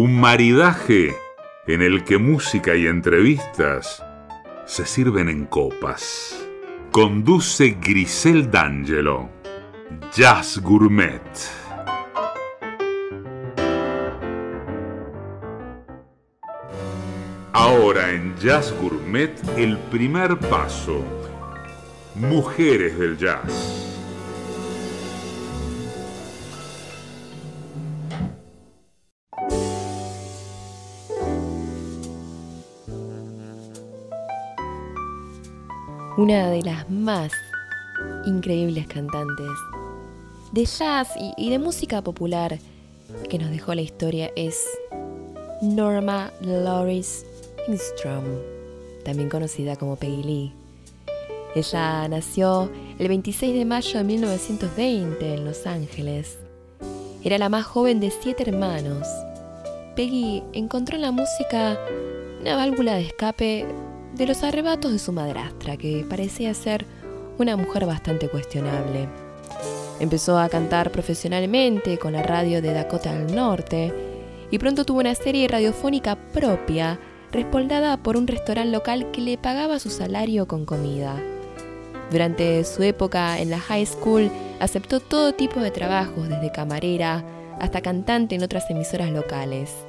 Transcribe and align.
Un 0.00 0.14
maridaje 0.20 1.12
en 1.66 1.82
el 1.82 2.04
que 2.04 2.18
música 2.18 2.76
y 2.76 2.86
entrevistas 2.86 4.00
se 4.64 4.86
sirven 4.86 5.28
en 5.28 5.44
copas. 5.44 6.38
Conduce 6.92 7.76
Grisel 7.80 8.48
D'Angelo. 8.48 9.28
Jazz 10.14 10.60
Gourmet. 10.62 11.20
Ahora 17.52 18.12
en 18.12 18.36
Jazz 18.36 18.72
Gourmet 18.80 19.34
el 19.56 19.78
primer 19.90 20.38
paso. 20.38 21.02
Mujeres 22.14 22.96
del 23.00 23.18
Jazz. 23.18 23.87
Una 36.28 36.50
de 36.50 36.60
las 36.60 36.90
más 36.90 37.32
increíbles 38.26 38.86
cantantes 38.86 39.48
de 40.52 40.66
jazz 40.66 41.08
y, 41.38 41.48
de 41.48 41.58
música 41.58 42.02
popular 42.02 42.58
que 43.30 43.38
nos 43.38 43.50
dejó 43.50 43.74
la 43.74 43.80
historia 43.80 44.30
es 44.36 44.62
Norma 45.62 46.30
Loris 46.42 47.24
Ingstrom, 47.66 48.24
también 49.06 49.30
conocida 49.30 49.76
como 49.76 49.96
Peggy 49.96 50.22
Lee. 50.22 50.52
Ella 51.54 52.06
nació 52.08 52.70
el 52.98 53.08
26 53.08 53.54
de 53.54 53.64
mayo 53.64 53.96
de 53.96 54.04
1920 54.04 55.34
en 55.34 55.44
Los 55.46 55.66
Ángeles. 55.66 56.36
Era 57.24 57.38
la 57.38 57.48
más 57.48 57.64
joven 57.64 58.00
de 58.00 58.10
siete 58.10 58.42
hermanos. 58.46 59.08
Peggy 59.96 60.42
encontró 60.52 60.96
en 60.96 61.02
la 61.02 61.10
música 61.10 61.78
una 62.42 62.54
válvula 62.54 62.96
de 62.96 63.06
escape 63.06 63.66
de 64.14 64.26
los 64.26 64.42
arrebatos 64.42 64.92
de 64.92 64.98
su 64.98 65.12
madrastra, 65.12 65.76
que 65.76 66.04
parecía 66.08 66.52
ser 66.54 66.84
una 67.38 67.56
mujer 67.56 67.86
bastante 67.86 68.28
cuestionable. 68.28 69.08
Empezó 70.00 70.38
a 70.38 70.48
cantar 70.48 70.90
profesionalmente 70.90 71.98
con 71.98 72.12
la 72.12 72.22
radio 72.22 72.62
de 72.62 72.72
Dakota 72.72 73.12
del 73.12 73.34
Norte 73.34 73.92
y 74.50 74.58
pronto 74.58 74.84
tuvo 74.84 75.00
una 75.00 75.14
serie 75.14 75.48
radiofónica 75.48 76.16
propia 76.32 76.98
respaldada 77.32 77.96
por 77.96 78.16
un 78.16 78.26
restaurante 78.26 78.72
local 78.72 79.10
que 79.10 79.20
le 79.20 79.38
pagaba 79.38 79.78
su 79.78 79.90
salario 79.90 80.46
con 80.46 80.64
comida. 80.64 81.16
Durante 82.10 82.64
su 82.64 82.82
época 82.82 83.38
en 83.38 83.50
la 83.50 83.58
high 83.58 83.84
school 83.84 84.30
aceptó 84.60 85.00
todo 85.00 85.34
tipo 85.34 85.60
de 85.60 85.70
trabajos, 85.70 86.28
desde 86.28 86.52
camarera 86.52 87.24
hasta 87.60 87.82
cantante 87.82 88.34
en 88.34 88.42
otras 88.42 88.70
emisoras 88.70 89.10
locales. 89.10 89.87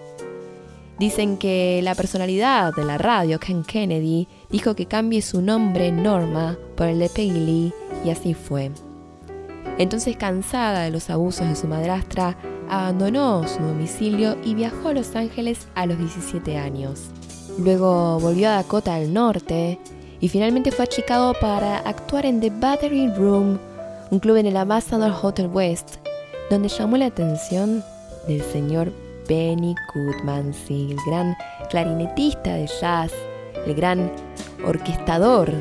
Dicen 1.00 1.38
que 1.38 1.80
la 1.81 1.95
personalidad 1.95 2.73
de 2.75 2.83
la 2.83 2.97
radio, 2.97 3.40
Ken 3.40 3.63
Kennedy, 3.63 4.28
dijo 4.50 4.75
que 4.75 4.85
cambie 4.85 5.22
su 5.22 5.41
nombre 5.41 5.94
Norma 5.94 6.57
por 6.75 6.88
el 6.88 7.00
de 7.00 7.07
Peggy 7.07 7.40
Lee 7.40 7.74
y 8.03 8.09
así 8.09 8.34
fue. 8.34 8.69
Entonces, 9.78 10.18
cansada 10.18 10.81
de 10.81 10.91
los 10.91 11.09
abusos 11.09 11.47
de 11.47 11.56
su 11.56 11.68
madrastra, 11.68 12.35
abandonó 12.69 13.47
su 13.47 13.63
domicilio 13.63 14.35
y 14.44 14.56
viajó 14.56 14.90
a 14.90 14.94
Los 14.94 15.16
Ángeles 15.16 15.69
a 15.74 15.85
los 15.85 15.97
17 15.97 16.57
años. 16.57 17.06
Luego 17.57 18.19
volvió 18.19 18.50
a 18.50 18.56
Dakota 18.56 18.95
del 18.95 19.13
Norte 19.13 19.79
y 20.19 20.28
finalmente 20.28 20.72
fue 20.72 20.84
a 20.84 20.90
Chicago 20.90 21.34
para 21.40 21.78
actuar 21.79 22.25
en 22.25 22.41
The 22.41 22.50
Battery 22.50 23.07
Room, 23.16 23.57
un 24.12 24.19
club 24.19 24.35
en 24.35 24.47
el 24.47 24.57
Ambassador 24.57 25.13
Hotel 25.22 25.47
West, 25.47 25.95
donde 26.50 26.68
llamó 26.68 26.97
la 26.97 27.06
atención 27.06 27.85
del 28.28 28.41
señor 28.41 28.91
Benny 29.29 29.75
Goodman, 29.94 30.53
sí, 30.53 30.90
el 30.90 30.97
gran 31.06 31.38
clarinetista 31.69 32.56
de 32.56 32.67
jazz, 32.81 33.13
el 33.66 33.75
gran 33.75 34.12
orquestador. 34.66 35.53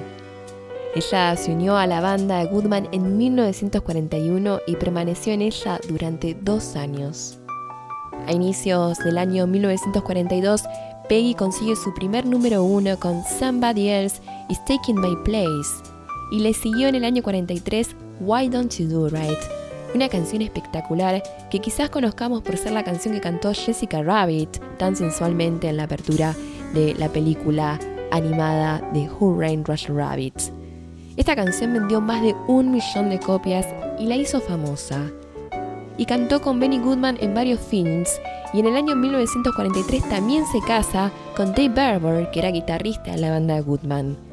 Ella 0.95 1.37
se 1.37 1.53
unió 1.53 1.77
a 1.77 1.87
la 1.87 2.01
banda 2.01 2.39
de 2.39 2.47
Goodman 2.47 2.89
en 2.93 3.19
1941 3.19 4.61
y 4.67 4.77
permaneció 4.77 5.35
en 5.35 5.43
ella 5.43 5.79
durante 5.87 6.35
dos 6.35 6.75
años. 6.77 7.39
A 8.27 8.33
inicios 8.33 8.99
del 8.99 9.19
año 9.19 9.47
1942, 9.47 10.65
Peggy 11.09 11.35
consigue 11.35 11.77
su 11.77 11.95
primer 11.95 12.27
número 12.27 12.65
uno 12.65 12.99
con 12.99 13.23
Somebody 13.25 13.89
Else 13.89 14.21
is 14.49 14.65
Taking 14.65 15.01
My 15.01 15.15
Place 15.25 15.83
y 16.31 16.41
le 16.41 16.53
siguió 16.55 16.89
en 16.89 16.95
el 16.95 17.05
año 17.05 17.23
43 17.23 17.97
Why 18.21 18.49
Don't 18.49 18.73
You 18.77 18.89
Do 18.89 19.09
Right, 19.09 19.39
una 19.95 20.09
canción 20.09 20.43
espectacular 20.43 21.23
que 21.51 21.61
quizás 21.61 21.91
conozcamos 21.91 22.43
por 22.43 22.57
ser 22.57 22.73
la 22.73 22.85
canción 22.85 23.15
que 23.15 23.21
cantó 23.21 23.53
Jessica 23.53 24.03
Rabbit 24.03 24.59
tan 24.79 24.97
sensualmente 24.97 25.69
en 25.69 25.77
la 25.77 25.85
apertura 25.85 26.35
de 26.75 26.95
la 26.95 27.09
película 27.09 27.79
animada 28.11 28.81
de 28.93 29.09
Who 29.09 29.41
Rain 29.41 29.65
Rush 29.65 29.89
Rabbit. 29.89 30.35
Esta 31.17 31.35
canción 31.35 31.73
vendió 31.73 32.01
más 32.01 32.23
de 32.23 32.35
un 32.47 32.71
millón 32.71 33.11
de 33.11 33.19
copias 33.19 33.67
y 33.99 34.07
la 34.07 34.17
hizo 34.17 34.41
famosa. 34.41 35.11
Y 35.97 36.07
cantó 36.07 36.41
con 36.41 36.61
Benny 36.61 36.79
Goodman 36.79 37.19
en 37.21 37.35
varios 37.35 37.61
films 37.61 38.21
y 38.55 38.61
en 38.61 38.67
el 38.67 38.77
año 38.77 38.95
1943 38.95 40.09
también 40.09 40.45
se 40.47 40.61
casa 40.61 41.11
con 41.37 41.53
Dave 41.53 41.71
Berber, 41.71 42.31
que 42.31 42.39
era 42.39 42.51
guitarrista 42.51 43.13
de 43.13 43.19
la 43.19 43.31
banda 43.31 43.61
Goodman. 43.61 44.28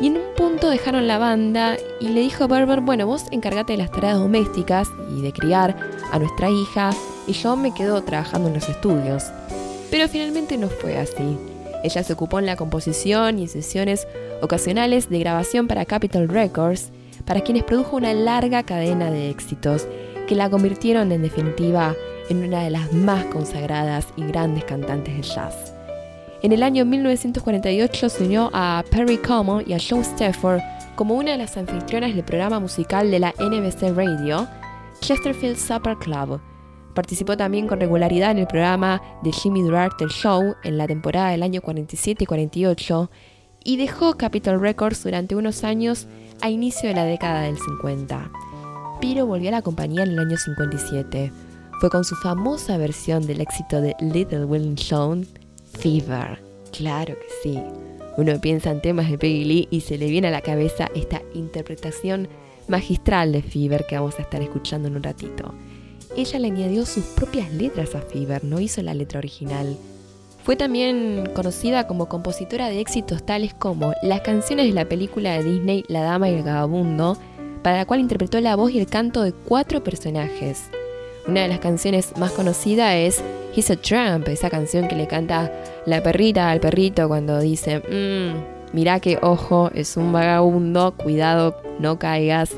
Y 0.00 0.06
en 0.06 0.16
un 0.16 0.34
punto 0.36 0.70
dejaron 0.70 1.08
la 1.08 1.18
banda 1.18 1.76
y 2.00 2.08
le 2.08 2.20
dijo 2.20 2.44
a 2.44 2.46
Berber, 2.46 2.80
bueno, 2.80 3.06
vos 3.06 3.24
encargate 3.32 3.72
de 3.72 3.78
las 3.78 3.90
tareas 3.90 4.18
domésticas 4.18 4.88
y 5.16 5.22
de 5.22 5.32
criar 5.32 5.76
a 6.12 6.18
nuestra 6.18 6.48
hija 6.50 6.90
y 7.26 7.32
yo 7.32 7.56
me 7.56 7.74
quedo 7.74 8.02
trabajando 8.02 8.48
en 8.48 8.54
los 8.54 8.68
estudios. 8.68 9.24
Pero 9.90 10.08
finalmente 10.08 10.56
no 10.56 10.68
fue 10.68 10.96
así. 10.96 11.36
Ella 11.82 12.02
se 12.02 12.12
ocupó 12.12 12.38
en 12.38 12.46
la 12.46 12.56
composición 12.56 13.38
y 13.38 13.48
sesiones 13.48 14.06
ocasionales 14.40 15.08
de 15.08 15.18
grabación 15.18 15.66
para 15.66 15.84
Capitol 15.84 16.28
Records, 16.28 16.90
para 17.24 17.40
quienes 17.40 17.64
produjo 17.64 17.96
una 17.96 18.14
larga 18.14 18.62
cadena 18.62 19.10
de 19.10 19.30
éxitos 19.30 19.86
que 20.28 20.34
la 20.34 20.50
convirtieron 20.50 21.10
en 21.10 21.22
definitiva 21.22 21.94
en 22.28 22.44
una 22.44 22.62
de 22.62 22.70
las 22.70 22.92
más 22.92 23.24
consagradas 23.26 24.06
y 24.16 24.24
grandes 24.24 24.64
cantantes 24.64 25.16
de 25.16 25.22
jazz. 25.22 25.77
En 26.40 26.52
el 26.52 26.62
año 26.62 26.84
1948 26.84 28.08
se 28.08 28.24
unió 28.24 28.48
a 28.52 28.84
Perry 28.92 29.18
Como 29.18 29.60
y 29.60 29.72
a 29.72 29.78
Joe 29.78 30.02
Stafford 30.02 30.60
como 30.94 31.16
una 31.16 31.32
de 31.32 31.38
las 31.38 31.56
anfitrionas 31.56 32.14
del 32.14 32.24
programa 32.24 32.60
musical 32.60 33.10
de 33.10 33.18
la 33.18 33.34
NBC 33.40 33.92
Radio, 33.96 34.46
Chesterfield 35.00 35.56
Supper 35.56 35.96
Club. 35.96 36.40
Participó 36.94 37.36
también 37.36 37.66
con 37.66 37.80
regularidad 37.80 38.30
en 38.30 38.38
el 38.38 38.46
programa 38.46 39.02
de 39.24 39.32
Jimmy 39.32 39.62
Durante 39.62 40.04
el 40.04 40.10
Show 40.10 40.54
en 40.62 40.78
la 40.78 40.86
temporada 40.86 41.30
del 41.30 41.42
año 41.42 41.60
47 41.60 42.22
y 42.22 42.26
48 42.26 43.10
y 43.64 43.76
dejó 43.76 44.16
Capitol 44.16 44.60
Records 44.60 45.02
durante 45.02 45.34
unos 45.34 45.64
años 45.64 46.06
a 46.40 46.50
inicio 46.50 46.88
de 46.88 46.94
la 46.94 47.04
década 47.04 47.42
del 47.42 47.58
50. 47.58 48.30
Pero 49.00 49.26
volvió 49.26 49.48
a 49.48 49.52
la 49.52 49.62
compañía 49.62 50.04
en 50.04 50.10
el 50.10 50.18
año 50.20 50.36
57. 50.36 51.32
Fue 51.80 51.90
con 51.90 52.04
su 52.04 52.14
famosa 52.16 52.76
versión 52.76 53.26
del 53.26 53.40
éxito 53.40 53.80
de 53.80 53.96
Little 54.00 54.44
Willing 54.44 54.76
Show 54.76 55.24
Fever. 55.78 56.42
Claro 56.72 57.14
que 57.14 57.26
sí. 57.42 57.58
Uno 58.16 58.40
piensa 58.40 58.70
en 58.70 58.82
temas 58.82 59.08
de 59.10 59.16
Peggy 59.16 59.44
Lee 59.44 59.68
y 59.70 59.80
se 59.80 59.96
le 59.96 60.08
viene 60.08 60.28
a 60.28 60.32
la 60.32 60.40
cabeza 60.40 60.88
esta 60.94 61.22
interpretación 61.34 62.28
magistral 62.66 63.32
de 63.32 63.42
Fever 63.42 63.86
que 63.86 63.96
vamos 63.96 64.18
a 64.18 64.22
estar 64.22 64.42
escuchando 64.42 64.88
en 64.88 64.96
un 64.96 65.02
ratito. 65.02 65.54
Ella 66.16 66.38
le 66.40 66.48
añadió 66.48 66.84
sus 66.84 67.04
propias 67.04 67.52
letras 67.52 67.94
a 67.94 68.00
Fever, 68.00 68.42
no 68.44 68.60
hizo 68.60 68.82
la 68.82 68.94
letra 68.94 69.18
original. 69.18 69.76
Fue 70.42 70.56
también 70.56 71.30
conocida 71.34 71.86
como 71.86 72.08
compositora 72.08 72.68
de 72.68 72.80
éxitos 72.80 73.24
tales 73.24 73.54
como 73.54 73.92
las 74.02 74.22
canciones 74.22 74.66
de 74.66 74.72
la 74.72 74.88
película 74.88 75.32
de 75.32 75.44
Disney 75.44 75.84
La 75.88 76.00
Dama 76.00 76.28
y 76.28 76.34
el 76.34 76.42
Vagabundo, 76.42 77.18
para 77.62 77.76
la 77.76 77.86
cual 77.86 78.00
interpretó 78.00 78.40
la 78.40 78.56
voz 78.56 78.72
y 78.72 78.80
el 78.80 78.86
canto 78.86 79.22
de 79.22 79.32
cuatro 79.32 79.84
personajes. 79.84 80.70
Una 81.26 81.42
de 81.42 81.48
las 81.48 81.58
canciones 81.60 82.16
más 82.16 82.32
conocidas 82.32 82.94
es 82.94 83.22
He's 83.58 83.72
a 83.72 83.76
Tramp, 83.76 84.28
esa 84.28 84.50
canción 84.50 84.86
que 84.86 84.94
le 84.94 85.08
canta 85.08 85.52
la 85.84 86.00
perrita 86.00 86.48
al 86.48 86.60
perrito 86.60 87.08
cuando 87.08 87.40
dice, 87.40 87.80
mmm, 87.80 88.72
mirá 88.72 89.00
que 89.00 89.18
ojo, 89.20 89.72
es 89.74 89.96
un 89.96 90.12
vagabundo, 90.12 90.94
cuidado, 90.96 91.60
no 91.80 91.98
caigas. 91.98 92.52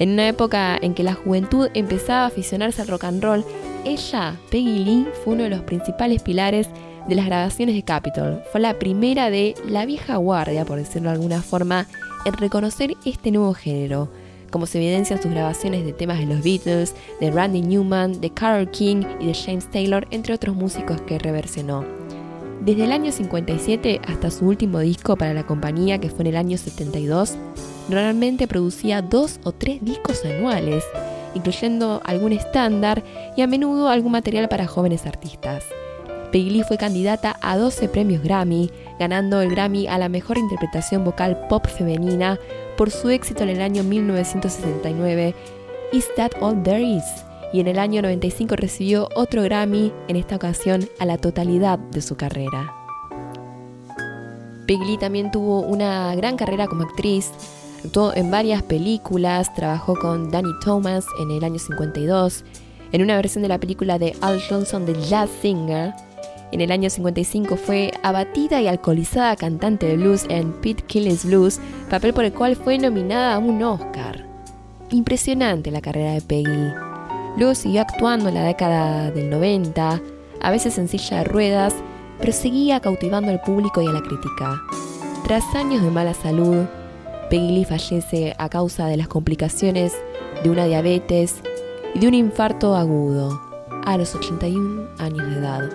En 0.00 0.10
una 0.10 0.26
época 0.26 0.76
en 0.82 0.94
que 0.94 1.04
la 1.04 1.14
juventud 1.14 1.68
empezaba 1.74 2.24
a 2.24 2.26
aficionarse 2.26 2.82
al 2.82 2.88
rock 2.88 3.04
and 3.04 3.22
roll, 3.22 3.44
ella, 3.84 4.34
Peggy 4.50 4.84
Lee, 4.84 5.06
fue 5.22 5.34
uno 5.34 5.44
de 5.44 5.50
los 5.50 5.60
principales 5.60 6.20
pilares 6.24 6.68
de 7.06 7.14
las 7.14 7.26
grabaciones 7.26 7.76
de 7.76 7.84
Capitol. 7.84 8.42
Fue 8.50 8.60
la 8.60 8.80
primera 8.80 9.30
de 9.30 9.54
la 9.68 9.86
vieja 9.86 10.16
guardia, 10.16 10.64
por 10.64 10.78
decirlo 10.78 11.10
de 11.10 11.14
alguna 11.14 11.40
forma, 11.40 11.86
en 12.24 12.32
reconocer 12.32 12.94
este 13.04 13.30
nuevo 13.30 13.54
género, 13.54 14.10
como 14.52 14.66
se 14.66 14.78
evidencia 14.78 15.16
en 15.16 15.22
sus 15.22 15.32
grabaciones 15.32 15.84
de 15.84 15.92
temas 15.92 16.20
de 16.20 16.26
los 16.26 16.42
Beatles, 16.44 16.94
de 17.18 17.30
Randy 17.32 17.62
Newman, 17.62 18.20
de 18.20 18.30
Carole 18.30 18.70
King 18.70 19.02
y 19.18 19.26
de 19.26 19.34
James 19.34 19.68
Taylor, 19.68 20.06
entre 20.10 20.34
otros 20.34 20.54
músicos 20.54 21.00
que 21.00 21.18
reversionó. 21.18 21.84
Desde 22.60 22.84
el 22.84 22.92
año 22.92 23.10
57 23.10 24.00
hasta 24.06 24.30
su 24.30 24.46
último 24.46 24.78
disco 24.78 25.16
para 25.16 25.34
la 25.34 25.44
compañía, 25.44 25.98
que 25.98 26.10
fue 26.10 26.20
en 26.20 26.28
el 26.28 26.36
año 26.36 26.58
72, 26.58 27.34
normalmente 27.88 28.46
producía 28.46 29.02
dos 29.02 29.40
o 29.42 29.50
tres 29.50 29.84
discos 29.84 30.24
anuales, 30.24 30.84
incluyendo 31.34 32.00
algún 32.04 32.32
estándar 32.32 33.02
y 33.36 33.40
a 33.40 33.48
menudo 33.48 33.88
algún 33.88 34.12
material 34.12 34.48
para 34.48 34.68
jóvenes 34.68 35.06
artistas. 35.06 35.64
Peggy 36.30 36.50
Lee 36.50 36.62
fue 36.62 36.78
candidata 36.78 37.36
a 37.40 37.56
12 37.56 37.88
premios 37.88 38.22
Grammy, 38.22 38.70
ganando 38.98 39.40
el 39.40 39.50
Grammy 39.50 39.86
a 39.88 39.98
la 39.98 40.08
mejor 40.08 40.38
interpretación 40.38 41.04
vocal 41.04 41.46
pop 41.48 41.66
femenina 41.66 42.38
por 42.82 42.90
su 42.90 43.10
éxito 43.10 43.44
en 43.44 43.50
el 43.50 43.60
año 43.60 43.84
1969, 43.84 45.36
Is 45.92 46.04
That 46.16 46.32
All 46.40 46.64
There 46.64 46.82
Is? 46.82 47.04
Y 47.52 47.60
en 47.60 47.68
el 47.68 47.78
año 47.78 48.02
95 48.02 48.56
recibió 48.56 49.08
otro 49.14 49.44
Grammy, 49.44 49.92
en 50.08 50.16
esta 50.16 50.34
ocasión 50.34 50.88
a 50.98 51.06
la 51.06 51.16
totalidad 51.16 51.78
de 51.78 52.02
su 52.02 52.16
carrera. 52.16 52.74
Peggy 54.66 54.84
Lee 54.84 54.98
también 54.98 55.30
tuvo 55.30 55.60
una 55.60 56.12
gran 56.16 56.36
carrera 56.36 56.66
como 56.66 56.82
actriz, 56.82 57.30
actuó 57.84 58.16
en 58.16 58.32
varias 58.32 58.64
películas, 58.64 59.54
trabajó 59.54 59.94
con 59.94 60.32
Danny 60.32 60.50
Thomas 60.64 61.06
en 61.20 61.30
el 61.30 61.44
año 61.44 61.60
52, 61.60 62.44
en 62.90 63.00
una 63.00 63.14
versión 63.14 63.42
de 63.42 63.48
la 63.48 63.60
película 63.60 64.00
de 64.00 64.16
Al 64.20 64.42
Johnson 64.42 64.86
de 64.86 65.00
Jazz 65.04 65.30
Singer, 65.40 65.94
en 66.52 66.60
el 66.60 66.70
año 66.70 66.90
55 66.90 67.56
fue 67.56 67.92
abatida 68.02 68.60
y 68.60 68.68
alcoholizada 68.68 69.36
cantante 69.36 69.86
de 69.86 69.96
blues 69.96 70.26
en 70.28 70.52
Pete 70.52 70.84
Killings 70.84 71.24
Blues, 71.24 71.60
papel 71.88 72.12
por 72.12 72.24
el 72.24 72.32
cual 72.32 72.56
fue 72.56 72.78
nominada 72.78 73.34
a 73.34 73.38
un 73.38 73.62
Oscar. 73.62 74.26
Impresionante 74.90 75.70
la 75.70 75.80
carrera 75.80 76.12
de 76.12 76.20
Peggy. 76.20 76.74
Luego 77.38 77.54
siguió 77.54 77.80
actuando 77.80 78.28
en 78.28 78.34
la 78.34 78.44
década 78.44 79.10
del 79.10 79.30
90, 79.30 80.00
a 80.42 80.50
veces 80.50 80.76
en 80.76 80.88
silla 80.88 81.18
de 81.18 81.24
ruedas, 81.24 81.74
pero 82.18 82.32
seguía 82.32 82.80
cautivando 82.80 83.30
al 83.30 83.40
público 83.40 83.80
y 83.80 83.86
a 83.86 83.92
la 83.92 84.02
crítica. 84.02 84.60
Tras 85.24 85.54
años 85.54 85.82
de 85.82 85.90
mala 85.90 86.12
salud, 86.12 86.66
Peggy 87.30 87.52
Lee 87.52 87.64
fallece 87.64 88.34
a 88.36 88.50
causa 88.50 88.86
de 88.86 88.98
las 88.98 89.08
complicaciones 89.08 89.94
de 90.44 90.50
una 90.50 90.66
diabetes 90.66 91.36
y 91.94 92.00
de 92.00 92.08
un 92.08 92.14
infarto 92.14 92.76
agudo 92.76 93.40
a 93.86 93.96
los 93.96 94.14
81 94.14 94.88
años 94.98 95.30
de 95.30 95.38
edad. 95.38 95.70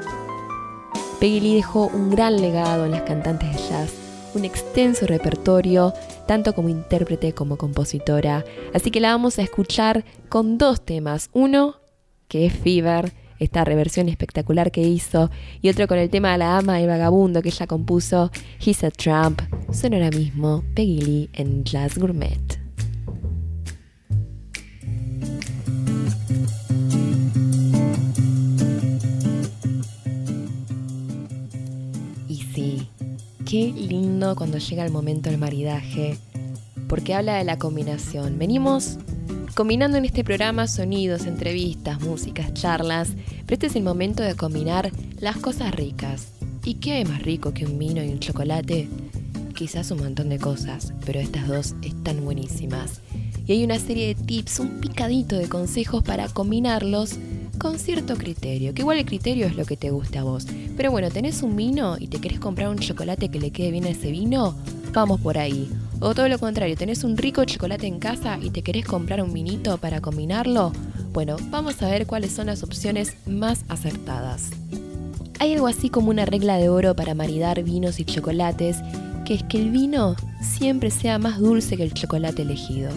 Peggy 1.20 1.40
Lee 1.40 1.56
dejó 1.56 1.88
un 1.88 2.12
gran 2.12 2.40
legado 2.40 2.86
en 2.86 2.92
las 2.92 3.02
cantantes 3.02 3.52
de 3.52 3.70
jazz, 3.70 3.92
un 4.36 4.46
extenso 4.46 5.08
repertorio, 5.08 5.92
tanto 6.28 6.54
como 6.54 6.70
intérprete 6.70 7.34
como 7.34 7.58
compositora. 7.58 8.46
Así 8.76 8.92
que 8.92 9.00
la 9.00 9.14
vamos 9.14 9.40
a 9.40 9.42
escuchar 9.42 10.06
con 10.30 10.60
dos 10.60 10.86
temas. 10.86 11.32
Uno, 11.34 11.78
que 12.28 12.46
es 12.46 12.54
Fever, 12.54 13.14
esta 13.40 13.64
reversión 13.64 14.10
espectacular 14.10 14.70
que 14.70 14.82
hizo, 14.82 15.32
y 15.60 15.70
otro 15.70 15.88
con 15.88 15.98
el 15.98 16.12
tema 16.12 16.34
de 16.34 16.38
la 16.38 16.58
ama 16.58 16.82
y 16.82 16.86
vagabundo 16.86 17.42
que 17.42 17.50
ella 17.50 17.66
compuso, 17.66 18.30
He's 18.64 18.84
a 18.84 18.92
Trump. 18.92 19.42
Son 19.72 19.96
ahora 19.96 20.12
mismo 20.12 20.64
Peggy 20.76 21.02
Lee 21.02 21.30
en 21.34 21.64
Jazz 21.64 21.98
Gourmet. 21.98 22.67
Qué 33.50 33.72
lindo 33.72 34.36
cuando 34.36 34.58
llega 34.58 34.84
el 34.84 34.92
momento 34.92 35.30
del 35.30 35.40
maridaje, 35.40 36.18
porque 36.90 37.14
habla 37.14 37.38
de 37.38 37.46
la 37.46 37.58
combinación. 37.58 38.38
Venimos 38.38 38.98
combinando 39.56 39.98
en 39.98 40.04
este 40.04 40.26
programa 40.26 40.68
sonidos, 40.68 41.26
entrevistas, 41.26 42.02
músicas, 42.02 42.54
charlas, 42.54 43.14
pero 43.46 43.54
este 43.54 43.68
es 43.68 43.78
el 43.78 43.84
momento 43.84 44.22
de 44.22 44.36
combinar 44.36 44.92
las 45.22 45.38
cosas 45.38 45.74
ricas. 45.74 46.34
¿Y 46.66 46.74
qué 46.74 47.00
es 47.00 47.08
más 47.08 47.22
rico 47.22 47.54
que 47.54 47.66
un 47.66 47.80
vino 47.80 48.04
y 48.04 48.10
un 48.10 48.20
chocolate? 48.20 48.90
Quizás 49.56 49.92
un 49.92 50.00
montón 50.00 50.28
de 50.28 50.40
cosas, 50.40 50.92
pero 51.06 51.22
estas 51.22 51.48
dos 51.48 51.76
están 51.82 52.26
buenísimas. 52.26 53.00
Y 53.46 53.54
hay 53.54 53.64
una 53.64 53.80
serie 53.80 54.08
de 54.08 54.16
tips, 54.26 54.60
un 54.60 54.82
picadito 54.82 55.38
de 55.38 55.48
consejos 55.48 56.04
para 56.04 56.28
combinarlos 56.28 57.18
con 57.58 57.80
cierto 57.80 58.16
criterio, 58.16 58.74
que 58.74 58.82
igual 58.82 58.98
el 58.98 59.06
criterio 59.06 59.48
es 59.48 59.56
lo 59.56 59.66
que 59.66 59.78
te 59.78 59.90
guste 59.90 60.18
a 60.18 60.24
vos. 60.24 60.46
Pero 60.76 60.92
bueno, 60.92 61.10
tenés 61.10 61.44
un 61.44 61.56
vino 61.56 61.98
y 62.00 62.08
te 62.08 62.20
querés 62.20 62.40
comprar 62.40 62.70
un 62.70 62.78
chocolate 62.78 63.30
que 63.30 63.40
le 63.40 63.52
quede 63.52 63.72
bien 63.72 63.86
a 63.86 63.90
ese 63.90 64.12
vino, 64.12 64.56
vamos 64.94 65.22
por 65.22 65.38
ahí. 65.38 65.70
O 66.00 66.14
todo 66.14 66.28
lo 66.28 66.38
contrario, 66.40 66.76
tenés 66.76 67.04
un 67.04 67.18
rico 67.18 67.44
chocolate 67.44 67.88
en 67.88 68.00
casa 68.00 68.38
y 68.42 68.52
te 68.52 68.62
querés 68.62 68.86
comprar 68.86 69.22
un 69.22 69.34
vinito 69.34 69.78
para 69.78 70.00
combinarlo, 70.02 70.72
bueno, 71.18 71.38
vamos 71.50 71.82
a 71.82 71.90
ver 71.90 72.06
cuáles 72.06 72.32
son 72.32 72.46
las 72.46 72.62
opciones 72.62 73.16
más 73.26 73.66
acertadas. 73.70 74.52
Hay 75.40 75.54
algo 75.54 75.66
así 75.66 75.90
como 75.90 76.10
una 76.12 76.26
regla 76.26 76.58
de 76.58 76.70
oro 76.70 76.96
para 76.96 77.16
maridar 77.16 77.64
vinos 77.64 78.00
y 78.00 78.06
chocolates, 78.06 78.78
que 79.26 79.34
es 79.34 79.44
que 79.44 79.58
el 79.58 79.72
vino 79.72 80.16
siempre 80.42 80.92
sea 80.92 81.18
más 81.18 81.40
dulce 81.40 81.76
que 81.76 81.82
el 81.82 81.96
chocolate 81.96 82.44
elegido. 82.44 82.92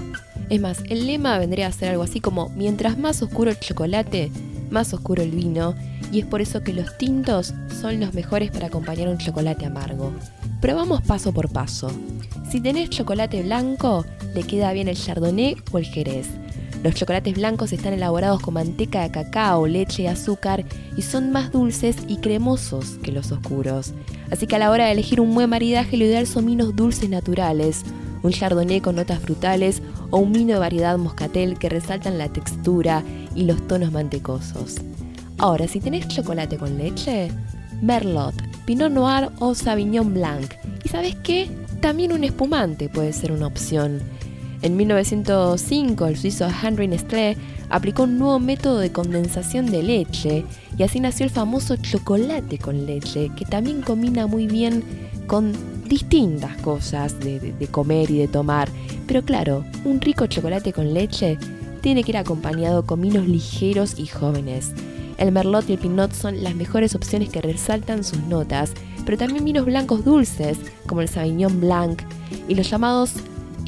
Es 0.50 0.60
más, 0.60 0.82
el 0.88 1.06
lema 1.06 1.38
vendría 1.38 1.68
a 1.68 1.72
ser 1.72 1.90
algo 1.90 2.02
así 2.02 2.20
como, 2.20 2.50
mientras 2.50 2.98
más 2.98 3.22
oscuro 3.22 3.50
el 3.50 3.58
chocolate, 3.58 4.30
más 4.70 4.92
oscuro 4.94 5.22
el 5.22 5.30
vino, 5.30 5.74
y 6.12 6.20
es 6.20 6.26
por 6.26 6.40
eso 6.40 6.62
que 6.62 6.72
los 6.72 6.96
tintos 6.98 7.54
son 7.80 8.00
los 8.00 8.14
mejores 8.14 8.50
para 8.50 8.66
acompañar 8.66 9.08
un 9.08 9.18
chocolate 9.18 9.66
amargo. 9.66 10.12
Pero 10.60 10.76
vamos 10.76 11.02
paso 11.02 11.32
por 11.32 11.50
paso. 11.50 11.90
Si 12.50 12.60
tenés 12.60 12.90
chocolate 12.90 13.42
blanco, 13.42 14.04
le 14.34 14.42
queda 14.42 14.72
bien 14.72 14.88
el 14.88 14.96
chardonnay 14.96 15.56
o 15.72 15.78
el 15.78 15.84
jerez. 15.84 16.28
Los 16.82 16.94
chocolates 16.94 17.34
blancos 17.34 17.72
están 17.72 17.92
elaborados 17.92 18.40
con 18.40 18.54
manteca 18.54 19.02
de 19.02 19.10
cacao, 19.10 19.66
leche 19.66 20.04
y 20.04 20.06
azúcar 20.06 20.64
y 20.96 21.02
son 21.02 21.30
más 21.30 21.52
dulces 21.52 21.96
y 22.08 22.16
cremosos 22.16 22.98
que 23.02 23.12
los 23.12 23.30
oscuros. 23.32 23.92
Así 24.30 24.46
que 24.46 24.56
a 24.56 24.58
la 24.58 24.70
hora 24.70 24.86
de 24.86 24.92
elegir 24.92 25.20
un 25.20 25.34
buen 25.34 25.50
maridaje 25.50 25.98
lo 25.98 26.06
ideal 26.06 26.26
son 26.26 26.46
vinos 26.46 26.74
dulces 26.74 27.10
naturales, 27.10 27.84
un 28.22 28.32
chardonnay 28.32 28.80
con 28.80 28.96
notas 28.96 29.20
frutales 29.20 29.82
o 30.10 30.18
un 30.18 30.32
vino 30.32 30.54
de 30.54 30.58
variedad 30.58 30.98
moscatel 30.98 31.58
que 31.58 31.68
resaltan 31.68 32.18
la 32.18 32.28
textura 32.28 33.02
y 33.34 33.44
los 33.44 33.66
tonos 33.66 33.92
mantecosos. 33.92 34.76
Ahora, 35.38 35.66
si 35.68 35.80
tenés 35.80 36.08
chocolate 36.08 36.58
con 36.58 36.76
leche, 36.76 37.30
Merlot, 37.80 38.34
Pinot 38.66 38.92
Noir 38.92 39.30
o 39.38 39.54
Sauvignon 39.54 40.12
Blanc. 40.12 40.52
¿Y 40.84 40.88
sabes 40.88 41.16
qué? 41.22 41.48
También 41.80 42.12
un 42.12 42.24
espumante 42.24 42.88
puede 42.88 43.12
ser 43.12 43.32
una 43.32 43.46
opción. 43.46 44.00
En 44.62 44.76
1905, 44.76 46.06
el 46.06 46.18
suizo 46.18 46.46
Henry 46.62 46.86
Nestlé 46.86 47.36
aplicó 47.70 48.02
un 48.02 48.18
nuevo 48.18 48.38
método 48.38 48.78
de 48.78 48.92
condensación 48.92 49.66
de 49.66 49.82
leche 49.82 50.44
y 50.76 50.82
así 50.82 51.00
nació 51.00 51.24
el 51.24 51.30
famoso 51.30 51.76
chocolate 51.76 52.58
con 52.58 52.84
leche, 52.84 53.30
que 53.36 53.46
también 53.46 53.80
combina 53.80 54.26
muy 54.26 54.46
bien 54.46 54.84
con 55.26 55.52
distintas 55.88 56.56
cosas 56.58 57.18
de, 57.20 57.54
comer 57.70 58.10
y 58.10 58.18
de 58.18 58.28
tomar. 58.28 58.68
Pero 59.06 59.22
claro, 59.22 59.64
un 59.84 60.00
rico 60.00 60.26
chocolate 60.26 60.74
con 60.74 60.92
leche 60.92 61.38
tiene 61.80 62.04
que 62.04 62.12
ir 62.12 62.18
acompañado 62.18 62.84
con 62.84 63.00
vinos 63.00 63.26
ligeros 63.26 63.98
y 63.98 64.06
jóvenes. 64.06 64.72
El 65.16 65.32
Merlot 65.32 65.68
y 65.70 65.74
el 65.74 65.78
Pinot 65.78 66.12
son 66.12 66.42
las 66.42 66.54
mejores 66.54 66.94
opciones 66.94 67.30
que 67.30 67.40
resaltan 67.40 68.04
sus 68.04 68.20
notas, 68.24 68.72
pero 69.06 69.16
también 69.16 69.44
vinos 69.44 69.64
blancos 69.64 70.04
dulces, 70.04 70.58
como 70.86 71.00
el 71.00 71.08
Sauvignon 71.08 71.60
Blanc, 71.60 72.02
y 72.48 72.54
los 72.54 72.68
llamados 72.68 73.14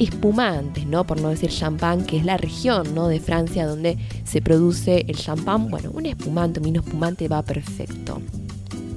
espumantes, 0.03 0.85
¿no? 0.85 1.05
Por 1.05 1.19
no 1.21 1.29
decir 1.29 1.49
champán, 1.49 2.05
que 2.05 2.17
es 2.17 2.25
la 2.25 2.37
región, 2.37 2.93
¿no? 2.95 3.07
De 3.07 3.19
Francia 3.19 3.65
donde 3.65 3.97
se 4.23 4.41
produce 4.41 5.05
el 5.07 5.17
champán. 5.17 5.69
Bueno, 5.69 5.91
un 5.91 6.05
espumante, 6.05 6.59
un 6.59 6.65
vino 6.65 6.81
espumante 6.81 7.27
va 7.27 7.41
perfecto. 7.41 8.21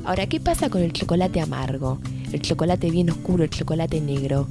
Ahora, 0.05 0.27
¿qué 0.27 0.39
pasa 0.41 0.71
con 0.71 0.83
el 0.83 0.93
chocolate 0.93 1.41
amargo? 1.41 1.99
El 2.33 2.41
chocolate 2.41 2.91
bien 2.91 3.11
oscuro, 3.11 3.45
el 3.45 3.51
chocolate 3.51 4.01
negro. 4.01 4.47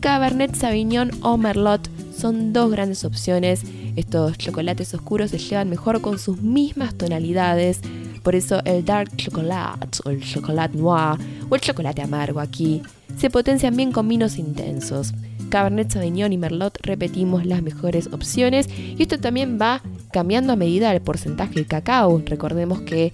Cabernet 0.00 0.54
Sauvignon 0.54 1.10
o 1.22 1.36
Merlot 1.36 1.88
son 2.16 2.52
dos 2.52 2.70
grandes 2.70 3.04
opciones. 3.04 3.62
Estos 3.96 4.38
chocolates 4.38 4.94
oscuros 4.94 5.30
se 5.30 5.38
llevan 5.38 5.68
mejor 5.68 6.00
con 6.00 6.18
sus 6.18 6.40
mismas 6.40 6.94
tonalidades. 6.94 7.80
Por 8.22 8.34
eso 8.34 8.62
el 8.64 8.84
dark 8.84 9.14
chocolate 9.16 9.98
o 10.04 10.10
el 10.10 10.22
chocolate 10.22 10.76
noir 10.76 11.18
o 11.48 11.54
el 11.54 11.60
chocolate 11.60 12.02
amargo 12.02 12.40
aquí 12.40 12.82
se 13.16 13.30
potencian 13.30 13.76
bien 13.76 13.92
con 13.92 14.08
vinos 14.08 14.38
intensos. 14.38 15.14
Cabernet 15.48 15.90
Sauvignon 15.90 16.32
y 16.32 16.38
Merlot 16.38 16.78
repetimos 16.82 17.44
las 17.44 17.62
mejores 17.62 18.08
opciones 18.12 18.68
y 18.70 19.02
esto 19.02 19.18
también 19.18 19.58
va 19.60 19.82
cambiando 20.10 20.52
a 20.52 20.56
medida 20.56 20.90
del 20.90 21.02
porcentaje 21.02 21.54
de 21.56 21.66
cacao. 21.66 22.22
Recordemos 22.24 22.80
que 22.80 23.12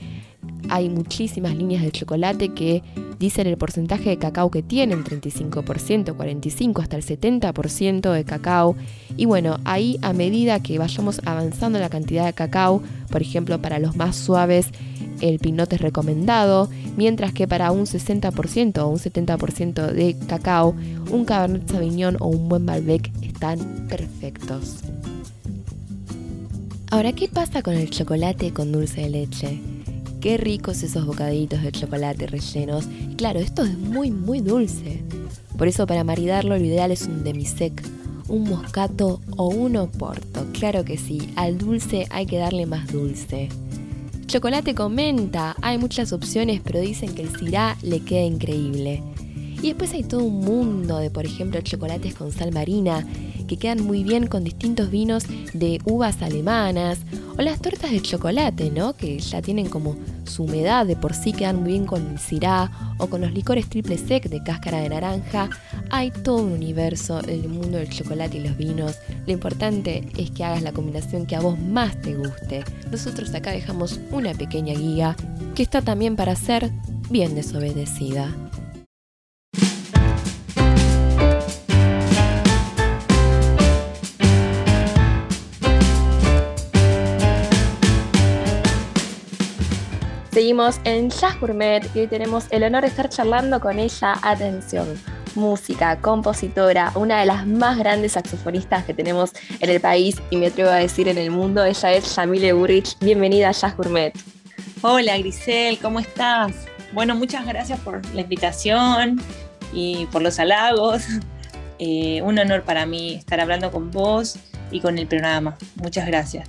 hay 0.69 0.89
muchísimas 0.89 1.55
líneas 1.57 1.83
de 1.83 1.91
chocolate 1.91 2.51
que 2.51 2.83
dicen 3.19 3.47
el 3.47 3.57
porcentaje 3.57 4.11
de 4.11 4.19
cacao 4.19 4.51
que 4.51 4.63
tienen, 4.63 5.05
35%, 5.05 6.15
45% 6.15 6.81
hasta 6.81 6.97
el 6.97 7.05
70% 7.05 8.13
de 8.13 8.25
cacao. 8.25 8.77
Y 9.17 9.25
bueno, 9.25 9.59
ahí 9.65 9.99
a 10.03 10.13
medida 10.13 10.61
que 10.61 10.79
vayamos 10.79 11.21
avanzando 11.25 11.79
la 11.79 11.89
cantidad 11.89 12.27
de 12.27 12.33
cacao, 12.33 12.83
por 13.11 13.23
ejemplo, 13.23 13.61
para 13.61 13.79
los 13.79 13.97
más 13.97 14.17
suaves, 14.17 14.69
el 15.21 15.39
pinot 15.39 15.73
es 15.73 15.81
recomendado, 15.81 16.69
mientras 16.97 17.33
que 17.33 17.49
para 17.49 17.73
un 17.73 17.87
60% 17.87 18.79
o 18.79 18.89
un 18.89 18.99
70% 18.99 19.93
de 19.93 20.17
cacao, 20.27 20.77
un 21.11 21.25
Cabernet 21.25 21.69
Sauvignon 21.71 22.17
o 22.21 22.29
un 22.29 22.49
buen 22.49 22.65
Malbec 22.65 23.11
están 23.23 23.87
perfectos. 23.89 24.85
Ahora, 26.91 27.13
¿qué 27.13 27.29
pasa 27.29 27.63
con 27.63 27.75
el 27.75 27.91
chocolate 27.91 28.53
con 28.53 28.73
dulce 28.73 29.03
de 29.03 29.11
leche? 29.11 29.61
Qué 30.21 30.37
ricos 30.37 30.83
esos 30.83 31.07
bocaditos 31.07 31.63
de 31.63 31.71
chocolate 31.71 32.27
rellenos. 32.27 32.87
claro, 33.17 33.39
esto 33.39 33.63
es 33.63 33.79
muy, 33.79 34.11
muy 34.11 34.41
dulce. 34.41 35.05
Por 35.57 35.69
eso 35.69 35.87
para 35.87 36.03
maridarlo 36.03 36.59
lo 36.59 36.65
ideal 36.65 36.91
es 36.91 37.03
un 37.03 37.23
demisec, 37.23 37.83
un 38.27 38.45
moscato 38.45 39.21
o 39.37 39.49
un 39.49 39.77
oporto. 39.77 40.45
Claro 40.53 40.85
que 40.85 40.99
sí, 40.99 41.31
al 41.37 41.57
dulce 41.57 42.07
hay 42.11 42.27
que 42.27 42.39
darle 42.39 42.67
más 42.67 42.93
dulce. 42.93 43.49
Chocolate 44.27 44.75
con 44.75 44.95
menta, 44.95 45.55
hay 45.63 45.79
muchas 45.79 46.13
opciones, 46.13 46.61
pero 46.65 46.81
dicen 46.81 47.15
que 47.15 47.23
el 47.23 47.37
cirá 47.37 47.77
le 47.83 48.01
queda 48.01 48.23
increíble. 48.23 49.03
Y 49.63 49.69
después 49.69 49.93
hay 49.95 50.03
todo 50.03 50.25
un 50.25 50.41
mundo 50.41 50.99
de, 50.99 51.11
por 51.11 51.27
ejemplo, 51.27 51.61
chocolates 51.61 52.15
con 52.15 52.31
sal 52.33 52.53
marina, 52.53 53.07
que 53.49 53.57
quedan 53.57 53.83
muy 53.83 54.05
bien 54.05 54.29
con 54.29 54.45
distintos 54.45 54.91
vinos 54.93 55.25
de 55.53 55.81
uvas 55.85 56.23
alemanas, 56.23 57.01
o 57.37 57.43
las 57.43 57.61
tortas 57.61 57.91
de 57.91 58.01
chocolate, 58.01 58.71
¿no? 58.71 58.97
Que 58.97 59.19
ya 59.19 59.43
tienen 59.43 59.69
como 59.69 59.97
su 60.25 60.45
humedad, 60.45 60.87
de 60.87 60.95
por 60.95 61.15
sí 61.15 61.33
quedan 61.33 61.63
muy 61.63 61.73
bien 61.73 61.87
con 61.87 62.07
el 62.13 62.19
cirá, 62.19 62.71
o 62.99 63.09
con 63.09 63.23
los 63.23 63.33
licores 63.33 63.69
triple 63.69 63.99
sec 63.99 64.29
de 64.29 64.43
cáscara 64.43 64.81
de 64.81 64.91
naranja. 64.91 65.51
Hay 65.91 66.11
todo 66.11 66.43
un 66.43 66.53
universo 66.53 67.21
en 67.25 67.41
el 67.41 67.49
mundo 67.49 67.79
del 67.79 67.89
chocolate 67.89 68.39
y 68.39 68.41
los 68.47 68.57
vinos. 68.57 68.97
Lo 69.27 69.33
importante 69.33 70.07
es 70.17 70.31
que 70.31 70.45
hagas 70.45 70.63
la 70.63 70.73
combinación 70.73 71.27
que 71.27 71.37
a 71.37 71.41
vos 71.41 71.59
más 71.59 72.01
te 72.03 72.15
guste. 72.15 72.65
Nosotros 72.91 73.35
acá 73.35 73.51
dejamos 73.51 73.99
una 74.13 74.35
pequeña 74.35 74.75
guía 74.75 75.17
que 75.55 75.63
está 75.63 75.83
también 75.83 76.15
para 76.15 76.37
ser 76.37 76.71
bien 77.11 77.35
desobedecida. 77.35 78.35
Seguimos 90.39 90.81
en 90.85 91.11
Jazz 91.11 91.41
Gourmet 91.41 91.85
y 91.97 91.99
hoy 91.99 92.07
tenemos 92.07 92.45
el 92.51 92.63
honor 92.63 92.83
de 92.83 92.87
estar 92.87 93.09
charlando 93.09 93.59
con 93.59 93.81
ella. 93.81 94.15
Atención, 94.23 94.87
música, 95.35 96.01
compositora, 96.01 96.93
una 96.95 97.19
de 97.19 97.27
las 97.27 97.45
más 97.45 97.77
grandes 97.77 98.13
saxofonistas 98.13 98.85
que 98.85 98.95
tenemos 98.95 99.33
en 99.59 99.69
el 99.69 99.81
país 99.81 100.23
y 100.31 100.37
me 100.37 100.47
atrevo 100.47 100.71
a 100.71 100.77
decir 100.77 101.09
en 101.09 101.19
el 101.19 101.33
mundo. 101.33 101.65
Ella 101.65 101.93
es 101.93 102.15
Yamile 102.15 102.53
Burrich. 102.53 102.97
Bienvenida 103.01 103.49
a 103.49 103.51
Jazz 103.51 103.77
Gourmet. 103.77 104.17
Hola 104.83 105.19
Grisel, 105.19 105.77
¿cómo 105.81 105.99
estás? 105.99 106.53
Bueno, 106.93 107.17
muchas 107.17 107.45
gracias 107.45 107.81
por 107.81 108.07
la 108.15 108.21
invitación 108.21 109.21
y 109.73 110.07
por 110.13 110.23
los 110.23 110.39
halagos. 110.39 111.03
Eh, 111.81 112.23
un 112.23 112.39
honor 112.39 112.63
para 112.63 112.87
mí 112.87 113.15
estar 113.15 113.41
hablando 113.41 113.73
con 113.73 113.91
vos 113.91 114.39
y 114.71 114.79
con 114.79 114.99
el 114.99 115.09
programa. 115.09 115.57
Muchas 115.77 116.07
gracias. 116.07 116.49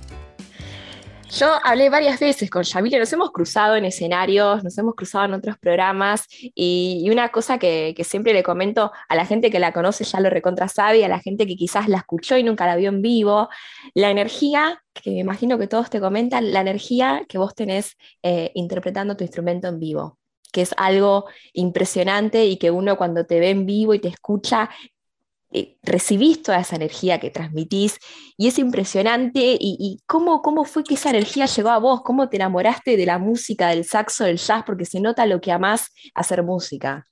Yo 1.32 1.48
hablé 1.62 1.90
varias 1.90 2.18
veces 2.18 2.50
con 2.50 2.64
Yamile, 2.64 2.98
nos 2.98 3.12
hemos 3.12 3.30
cruzado 3.30 3.76
en 3.76 3.84
escenarios, 3.84 4.64
nos 4.64 4.76
hemos 4.78 4.96
cruzado 4.96 5.26
en 5.26 5.34
otros 5.34 5.56
programas 5.58 6.26
y, 6.30 7.08
una 7.08 7.28
cosa 7.28 7.58
que, 7.58 7.94
siempre 8.04 8.32
le 8.32 8.42
comento 8.42 8.90
a 9.08 9.14
la 9.14 9.24
gente 9.24 9.50
que 9.50 9.60
la 9.60 9.72
conoce 9.72 10.02
ya 10.02 10.18
lo 10.18 10.28
recontra 10.28 10.66
sabe, 10.66 11.04
a 11.04 11.08
la 11.08 11.20
gente 11.20 11.46
que 11.46 11.54
quizás 11.54 11.88
la 11.88 11.98
escuchó 11.98 12.36
y 12.36 12.42
nunca 12.42 12.66
la 12.66 12.74
vio 12.74 12.88
en 12.88 13.00
vivo, 13.00 13.48
la 13.94 14.10
energía, 14.10 14.82
que 14.92 15.10
me 15.10 15.18
imagino 15.20 15.56
que 15.56 15.68
todos 15.68 15.88
te 15.88 16.00
comentan, 16.00 16.52
la 16.52 16.62
energía 16.62 17.22
que 17.28 17.38
vos 17.38 17.54
tenés 17.54 17.96
eh, 18.22 18.50
interpretando 18.54 19.16
tu 19.16 19.22
instrumento 19.22 19.68
en 19.68 19.78
vivo 19.78 20.18
que 20.52 20.62
es 20.62 20.74
algo 20.76 21.26
impresionante 21.52 22.44
y 22.44 22.56
que 22.56 22.72
uno 22.72 22.96
cuando 22.96 23.24
te 23.24 23.38
ve 23.38 23.50
en 23.50 23.66
vivo 23.66 23.94
y 23.94 24.00
te 24.00 24.08
escucha 24.08 24.68
eh, 25.52 25.76
recibís 25.82 26.42
toda 26.42 26.60
esa 26.60 26.76
energía 26.76 27.18
que 27.18 27.30
transmitís 27.30 27.98
y 28.36 28.46
es 28.46 28.58
impresionante. 28.58 29.56
Y, 29.58 30.00
cómo, 30.06 30.42
cómo, 30.42 30.64
fue 30.64 30.84
que 30.84 30.94
esa 30.94 31.10
energía 31.10 31.46
llegó 31.46 31.70
a 31.70 31.78
vos? 31.78 32.02
¿Cómo 32.02 32.28
te 32.28 32.36
enamoraste 32.36 32.96
de 32.96 33.06
la 33.06 33.18
música, 33.18 33.68
del 33.68 33.84
saxo, 33.84 34.24
del 34.24 34.38
jazz? 34.38 34.62
Porque 34.64 34.84
se 34.84 35.00
nota 35.00 35.26
lo 35.26 35.40
que 35.40 35.52
amás 35.52 35.90
hacer 36.14 36.42
música. 36.42 37.06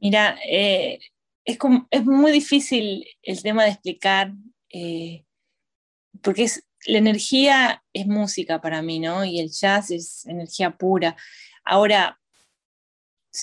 Mira, 0.00 0.36
eh, 0.48 0.98
es, 1.44 1.58
es, 1.90 2.04
muy 2.04 2.32
difícil 2.32 3.06
el 3.22 3.40
tema 3.40 3.62
de 3.64 3.70
explicar, 3.70 4.32
eh, 4.70 5.24
porque 6.22 6.44
es, 6.44 6.66
la 6.86 6.98
energía 6.98 7.84
es 7.92 8.06
música 8.06 8.60
para 8.60 8.82
mí, 8.82 8.98
¿no? 8.98 9.24
Y 9.24 9.38
el 9.38 9.50
jazz 9.50 9.92
es 9.92 10.26
energía 10.26 10.76
pura. 10.76 11.16
Ahora, 11.64 12.18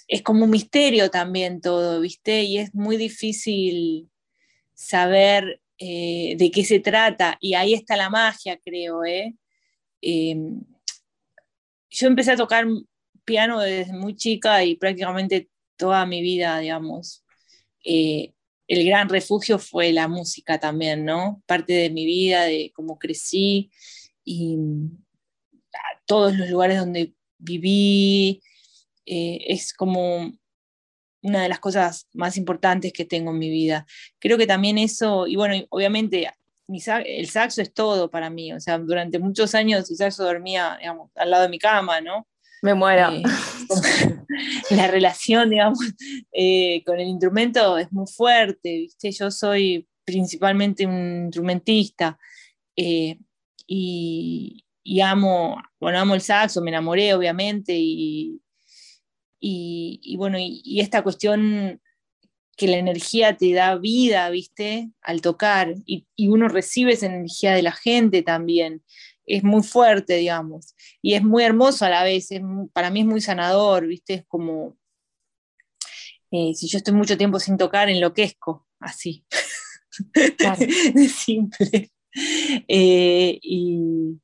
es 0.07 0.21
como 0.21 0.45
un 0.45 0.51
misterio 0.51 1.09
también 1.09 1.61
todo, 1.61 2.01
¿viste? 2.01 2.43
Y 2.43 2.57
es 2.57 2.73
muy 2.75 2.97
difícil 2.97 4.09
saber 4.73 5.61
eh, 5.77 6.35
de 6.37 6.51
qué 6.51 6.63
se 6.63 6.79
trata. 6.79 7.37
Y 7.41 7.53
ahí 7.55 7.73
está 7.73 7.97
la 7.97 8.09
magia, 8.09 8.59
creo, 8.63 9.03
¿eh? 9.05 9.35
Em, 10.01 10.61
yo 11.89 12.07
empecé 12.07 12.31
a 12.31 12.37
tocar 12.37 12.65
piano 13.25 13.59
desde 13.59 13.93
muy 13.93 14.15
chica 14.15 14.63
y 14.63 14.75
prácticamente 14.75 15.49
toda 15.77 16.05
mi 16.05 16.21
vida, 16.21 16.59
digamos. 16.59 17.23
Eh, 17.83 18.33
el 18.67 18.85
gran 18.85 19.09
refugio 19.09 19.57
fue 19.57 19.91
la 19.91 20.07
música 20.07 20.59
también, 20.59 21.05
¿no? 21.05 21.41
Parte 21.47 21.73
de 21.73 21.89
mi 21.89 22.05
vida, 22.05 22.43
de 22.43 22.71
cómo 22.75 22.99
crecí 22.99 23.71
y 24.23 24.57
todos 26.05 26.35
los 26.37 26.49
lugares 26.49 26.79
donde 26.79 27.13
viví, 27.37 28.41
eh, 29.11 29.43
es 29.47 29.73
como 29.73 30.31
una 31.23 31.41
de 31.41 31.49
las 31.49 31.59
cosas 31.59 32.07
más 32.13 32.37
importantes 32.37 32.93
que 32.93 33.05
tengo 33.05 33.31
en 33.31 33.39
mi 33.39 33.49
vida. 33.49 33.87
Creo 34.19 34.37
que 34.37 34.45
también 34.45 34.77
eso, 34.77 35.25
y 35.25 35.35
bueno, 35.35 35.55
obviamente 35.69 36.31
el 36.67 37.27
saxo 37.27 37.63
es 37.63 37.73
todo 37.73 38.11
para 38.11 38.29
mí, 38.29 38.53
o 38.53 38.59
sea, 38.59 38.77
durante 38.77 39.17
muchos 39.17 39.55
años 39.55 39.89
el 39.89 39.97
saxo 39.97 40.23
dormía, 40.23 40.77
digamos, 40.79 41.09
al 41.15 41.31
lado 41.31 41.43
de 41.43 41.49
mi 41.49 41.57
cama, 41.57 42.01
¿no? 42.01 42.27
Me 42.61 42.75
muero. 42.75 43.09
Eh, 43.11 43.23
la 44.69 44.87
relación, 44.87 45.49
digamos, 45.49 45.79
eh, 46.31 46.83
con 46.85 46.99
el 46.99 47.07
instrumento 47.07 47.79
es 47.79 47.91
muy 47.91 48.05
fuerte, 48.05 48.69
¿viste? 48.77 49.11
Yo 49.11 49.31
soy 49.31 49.87
principalmente 50.05 50.85
un 50.85 51.23
instrumentista 51.25 52.19
y, 52.75 53.17
y, 53.65 55.01
amo, 55.01 55.59
bueno, 55.79 55.99
amo 55.99 56.13
el 56.13 56.21
saxo, 56.21 56.61
me 56.61 56.69
enamoré 56.69 57.15
obviamente 57.15 57.73
y, 57.75 58.39
y, 59.39 60.15
bueno, 60.17 60.37
y, 60.39 60.79
esta 60.79 61.03
cuestión 61.03 61.81
que 62.57 62.67
la 62.67 62.77
energía 62.77 63.37
te 63.37 63.53
da 63.53 63.77
vida, 63.77 64.29
¿viste? 64.29 64.91
Al 65.01 65.21
tocar, 65.21 65.75
y, 65.85 66.05
uno 66.27 66.47
recibe 66.47 66.93
esa 66.93 67.05
energía 67.07 67.53
de 67.53 67.63
la 67.63 67.71
gente 67.71 68.21
también. 68.21 68.83
Es 69.25 69.43
muy 69.43 69.63
fuerte, 69.63 70.15
digamos, 70.15 70.75
y 71.01 71.13
es 71.13 71.23
muy 71.23 71.43
hermoso 71.43 71.85
a 71.85 71.89
la 71.89 72.03
vez, 72.03 72.29
para 72.73 72.89
mí 72.89 73.01
es 73.01 73.05
muy 73.05 73.21
sanador, 73.21 73.87
¿viste? 73.87 74.15
Es 74.15 74.25
como, 74.27 74.77
eh, 76.31 76.53
si 76.55 76.67
yo 76.67 76.77
estoy 76.77 76.93
mucho 76.93 77.17
tiempo 77.17 77.39
sin 77.39 77.57
tocar, 77.57 77.89
enloquezco, 77.89 78.67
así. 78.79 79.25
es 80.13 81.11
simple. 81.11 81.91
Eh, 82.67 83.39
y, 83.41 84.19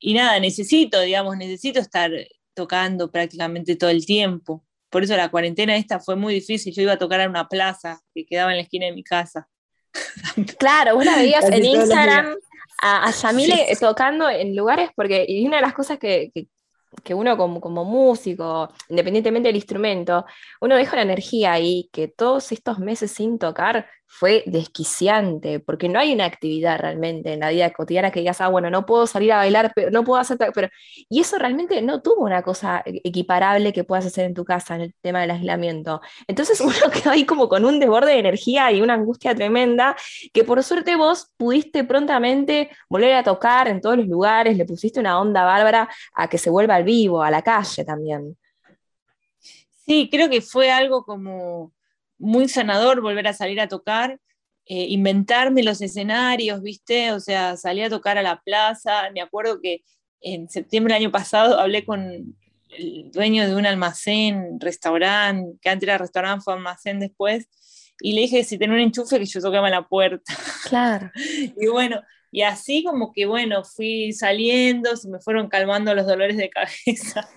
y, 0.00 0.14
nada, 0.14 0.40
necesito, 0.40 1.00
digamos, 1.00 1.36
necesito 1.36 1.80
estar 1.80 2.10
tocando 2.54 3.10
prácticamente 3.10 3.76
todo 3.76 3.90
el 3.90 4.04
tiempo. 4.04 4.64
Por 4.90 5.04
eso 5.04 5.16
la 5.16 5.30
cuarentena 5.30 5.76
esta 5.76 6.00
fue 6.00 6.16
muy 6.16 6.34
difícil. 6.34 6.74
Yo 6.74 6.82
iba 6.82 6.92
a 6.92 6.98
tocar 6.98 7.20
en 7.20 7.30
una 7.30 7.48
plaza 7.48 8.00
que 8.14 8.26
quedaba 8.26 8.50
en 8.50 8.58
la 8.58 8.62
esquina 8.62 8.86
de 8.86 8.92
mi 8.92 9.02
casa. 9.02 9.48
Claro, 10.58 10.94
vos 10.94 11.04
la 11.04 11.16
veías 11.16 11.44
en 11.50 11.64
Instagram 11.64 12.36
a, 12.80 13.08
a 13.08 13.10
Yamile 13.10 13.66
tocando 13.78 14.28
en 14.28 14.56
lugares, 14.56 14.90
porque 14.96 15.24
y 15.28 15.46
una 15.46 15.56
de 15.56 15.62
las 15.62 15.74
cosas 15.74 15.98
que, 15.98 16.32
que, 17.04 17.14
uno 17.14 17.36
como, 17.36 17.60
como, 17.60 17.84
músico, 17.84 18.72
independientemente 18.88 19.48
del 19.48 19.56
instrumento, 19.56 20.24
uno 20.60 20.76
deja 20.76 20.96
la 20.96 21.02
energía 21.02 21.52
ahí, 21.52 21.88
que 21.92 22.08
todos 22.08 22.52
estos 22.52 22.78
meses 22.78 23.12
sin 23.12 23.38
tocar 23.38 23.86
fue 24.14 24.44
desquiciante, 24.46 25.58
porque 25.58 25.88
no 25.88 25.98
hay 25.98 26.12
una 26.12 26.26
actividad 26.26 26.78
realmente 26.78 27.32
en 27.32 27.40
la 27.40 27.48
vida 27.48 27.72
cotidiana 27.72 28.10
que 28.10 28.20
digas, 28.20 28.42
ah, 28.42 28.48
bueno, 28.48 28.68
no 28.68 28.84
puedo 28.84 29.06
salir 29.06 29.32
a 29.32 29.38
bailar, 29.38 29.72
pero 29.74 29.90
no 29.90 30.04
puedo 30.04 30.20
hacer, 30.20 30.36
pero, 30.54 30.68
y 31.08 31.20
eso 31.20 31.38
realmente 31.38 31.80
no 31.80 32.02
tuvo 32.02 32.24
una 32.24 32.42
cosa 32.42 32.82
e-, 32.84 33.00
equiparable 33.04 33.72
que 33.72 33.84
puedas 33.84 34.04
hacer 34.04 34.26
en 34.26 34.34
tu 34.34 34.44
casa 34.44 34.74
en 34.74 34.82
el 34.82 34.94
tema 35.00 35.22
del 35.22 35.30
aislamiento. 35.30 36.02
Entonces 36.28 36.60
uno 36.60 36.74
quedó 36.92 37.10
ahí 37.10 37.24
como 37.24 37.48
con 37.48 37.64
un 37.64 37.80
desborde 37.80 38.12
de 38.12 38.18
energía 38.18 38.70
y 38.70 38.82
una 38.82 38.94
angustia 38.94 39.34
tremenda, 39.34 39.96
que 40.34 40.44
por 40.44 40.62
suerte 40.62 40.94
vos 40.94 41.32
pudiste 41.38 41.82
prontamente 41.82 42.70
volver 42.90 43.14
a 43.14 43.22
tocar 43.24 43.68
en 43.68 43.80
todos 43.80 43.96
los 43.96 44.06
lugares, 44.06 44.58
le 44.58 44.66
pusiste 44.66 45.00
una 45.00 45.18
onda 45.18 45.42
bárbara 45.44 45.88
a 46.14 46.28
que 46.28 46.36
se 46.36 46.50
vuelva 46.50 46.74
al 46.74 46.84
vivo, 46.84 47.22
a 47.22 47.30
la 47.30 47.40
calle 47.40 47.82
también. 47.84 48.36
Sí, 49.86 50.08
creo 50.12 50.28
que 50.28 50.42
fue 50.42 50.70
algo 50.70 51.02
como 51.04 51.72
muy 52.22 52.48
sanador 52.48 53.00
volver 53.00 53.26
a 53.26 53.34
salir 53.34 53.60
a 53.60 53.68
tocar, 53.68 54.18
eh, 54.64 54.86
inventarme 54.88 55.62
los 55.62 55.82
escenarios, 55.82 56.62
¿viste? 56.62 57.12
O 57.12 57.20
sea, 57.20 57.56
salí 57.56 57.82
a 57.82 57.90
tocar 57.90 58.16
a 58.16 58.22
la 58.22 58.40
plaza. 58.40 59.10
Me 59.12 59.20
acuerdo 59.20 59.60
que 59.60 59.82
en 60.20 60.48
septiembre 60.48 60.94
del 60.94 61.02
año 61.02 61.12
pasado 61.12 61.58
hablé 61.58 61.84
con 61.84 62.36
el 62.70 63.10
dueño 63.10 63.46
de 63.46 63.56
un 63.56 63.66
almacén, 63.66 64.60
restaurante, 64.60 65.58
que 65.60 65.68
antes 65.68 65.88
era 65.88 65.98
restaurante, 65.98 66.44
fue 66.44 66.54
almacén 66.54 67.00
después, 67.00 67.48
y 68.00 68.14
le 68.14 68.22
dije 68.22 68.44
si 68.44 68.56
tenía 68.56 68.74
un 68.74 68.80
enchufe 68.80 69.18
que 69.18 69.26
yo 69.26 69.40
tocaba 69.40 69.66
en 69.66 69.74
la 69.74 69.86
puerta. 69.86 70.32
Claro. 70.68 71.10
y 71.16 71.66
bueno, 71.66 72.00
y 72.30 72.42
así 72.42 72.82
como 72.82 73.12
que 73.12 73.26
bueno, 73.26 73.64
fui 73.64 74.12
saliendo, 74.12 74.96
se 74.96 75.08
me 75.08 75.20
fueron 75.20 75.48
calmando 75.48 75.94
los 75.94 76.06
dolores 76.06 76.36
de 76.36 76.48
cabeza. 76.48 77.28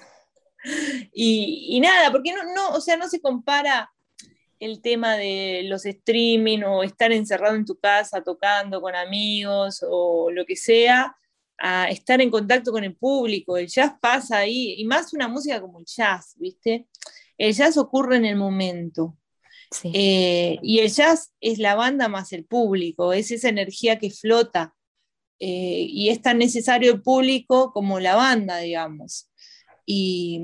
y, 1.13 1.67
y, 1.71 1.79
nada, 1.81 2.11
porque 2.11 2.31
no, 2.31 2.43
no, 2.53 2.69
o 2.69 2.79
sea, 2.79 2.95
no 2.95 3.09
se 3.09 3.19
compara 3.19 3.91
el 4.59 4.81
tema 4.81 5.15
de 5.15 5.63
los 5.65 5.85
streaming 5.85 6.59
o 6.63 6.83
estar 6.83 7.11
encerrado 7.11 7.55
en 7.55 7.65
tu 7.65 7.77
casa 7.77 8.23
tocando 8.23 8.81
con 8.81 8.95
amigos 8.95 9.85
o 9.87 10.31
lo 10.31 10.45
que 10.45 10.55
sea, 10.55 11.15
a 11.57 11.89
estar 11.89 12.21
en 12.21 12.29
contacto 12.29 12.71
con 12.71 12.83
el 12.83 12.95
público. 12.95 13.57
El 13.57 13.67
jazz 13.67 13.93
pasa 13.99 14.39
ahí, 14.39 14.75
y 14.77 14.85
más 14.85 15.13
una 15.13 15.27
música 15.27 15.61
como 15.61 15.79
el 15.79 15.85
jazz, 15.85 16.35
¿viste? 16.37 16.87
El 17.37 17.53
jazz 17.53 17.77
ocurre 17.77 18.17
en 18.17 18.25
el 18.25 18.35
momento. 18.35 19.17
Eh, 19.83 20.57
y 20.61 20.79
el 20.79 20.89
jazz 20.89 21.33
es 21.41 21.57
la 21.57 21.75
banda 21.75 22.07
más 22.07 22.31
el 22.33 22.45
público, 22.45 23.13
es 23.13 23.31
esa 23.31 23.49
energía 23.49 23.99
que 23.99 24.11
flota. 24.11 24.73
Eh, 25.39 25.85
y 25.89 26.09
es 26.09 26.21
tan 26.21 26.37
necesario 26.37 26.93
el 26.93 27.01
público 27.01 27.73
como 27.73 27.99
la 27.99 28.15
banda, 28.15 28.57
digamos. 28.59 29.29
Y, 29.85 30.41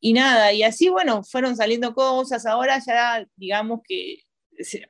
y 0.00 0.12
nada, 0.12 0.52
y 0.52 0.62
así, 0.62 0.88
bueno, 0.88 1.24
fueron 1.24 1.56
saliendo 1.56 1.94
cosas, 1.94 2.46
ahora 2.46 2.80
ya 2.84 3.26
digamos 3.36 3.80
que 3.86 4.22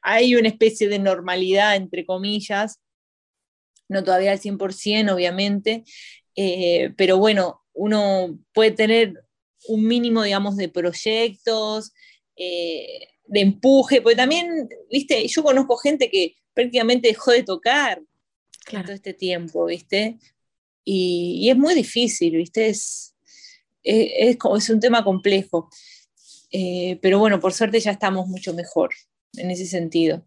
hay 0.03 0.35
una 0.37 0.49
especie 0.49 0.89
de 0.89 0.99
normalidad, 0.99 1.77
entre 1.77 2.05
comillas, 2.05 2.81
no 3.89 4.05
todavía 4.05 4.33
al 4.33 4.41
100%, 4.41 5.15
obviamente, 5.15 5.85
eh, 6.37 6.93
pero 6.97 7.19
bueno, 7.19 7.63
uno 7.73 8.39
puede 8.53 8.73
tener 8.73 9.15
un 9.67 9.87
mínimo, 9.87 10.23
digamos, 10.23 10.57
de 10.57 10.69
proyectos, 10.69 11.93
eh, 12.37 13.09
de 13.25 13.41
empuje, 13.41 14.01
porque 14.03 14.17
también, 14.17 14.69
viste, 14.91 15.27
yo 15.27 15.43
conozco 15.43 15.77
gente 15.77 16.11
que 16.11 16.37
prácticamente 16.55 17.09
dejó 17.09 17.33
de 17.33 17.43
tocar 17.43 18.03
todo 18.71 18.93
este 18.93 19.15
tiempo, 19.15 19.65
viste, 19.65 20.19
y, 20.85 21.39
y 21.43 21.51
es 21.51 21.57
muy 21.57 21.75
difícil, 21.75 22.37
viste, 22.37 22.69
es, 22.69 23.15
es, 23.89 24.37
es 24.57 24.71
un 24.71 24.81
tema 24.81 25.05
complejo. 25.05 25.69
Eh, 26.51 26.99
pero 27.03 27.19
bueno, 27.19 27.41
por 27.41 27.53
suerte 27.53 27.81
ya 27.81 27.91
estamos 27.91 28.27
mucho 28.27 28.55
mejor 28.55 28.91
en 29.35 29.51
ese 29.51 29.67
sentido. 29.67 30.25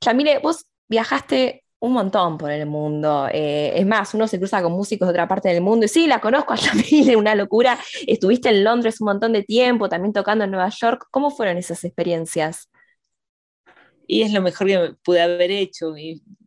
Yamile, 0.00 0.38
vos 0.38 0.66
viajaste 0.88 1.64
un 1.80 1.92
montón 1.92 2.38
por 2.38 2.50
el 2.50 2.66
mundo. 2.66 3.28
Eh, 3.30 3.72
es 3.76 3.86
más, 3.86 4.14
uno 4.14 4.26
se 4.26 4.38
cruza 4.38 4.62
con 4.62 4.72
músicos 4.72 5.08
de 5.08 5.10
otra 5.10 5.28
parte 5.28 5.48
del 5.48 5.60
mundo. 5.60 5.86
Y 5.86 5.88
sí, 5.88 6.06
la 6.06 6.20
conozco 6.20 6.52
a 6.52 6.56
Yamile, 6.90 7.16
una 7.16 7.34
locura. 7.34 7.78
Estuviste 8.06 8.48
en 8.48 8.64
Londres 8.64 9.00
un 9.00 9.06
montón 9.06 9.32
de 9.32 9.42
tiempo, 9.42 9.88
también 9.88 10.12
tocando 10.12 10.44
en 10.44 10.50
Nueva 10.50 10.70
York. 10.70 11.06
¿Cómo 11.10 11.30
fueron 11.30 11.58
esas 11.58 11.84
experiencias? 11.84 12.70
Y 14.06 14.22
es 14.22 14.32
lo 14.32 14.42
mejor 14.42 14.66
que 14.66 14.94
pude 15.02 15.20
haber 15.20 15.50
hecho. 15.50 15.90
o 15.90 15.94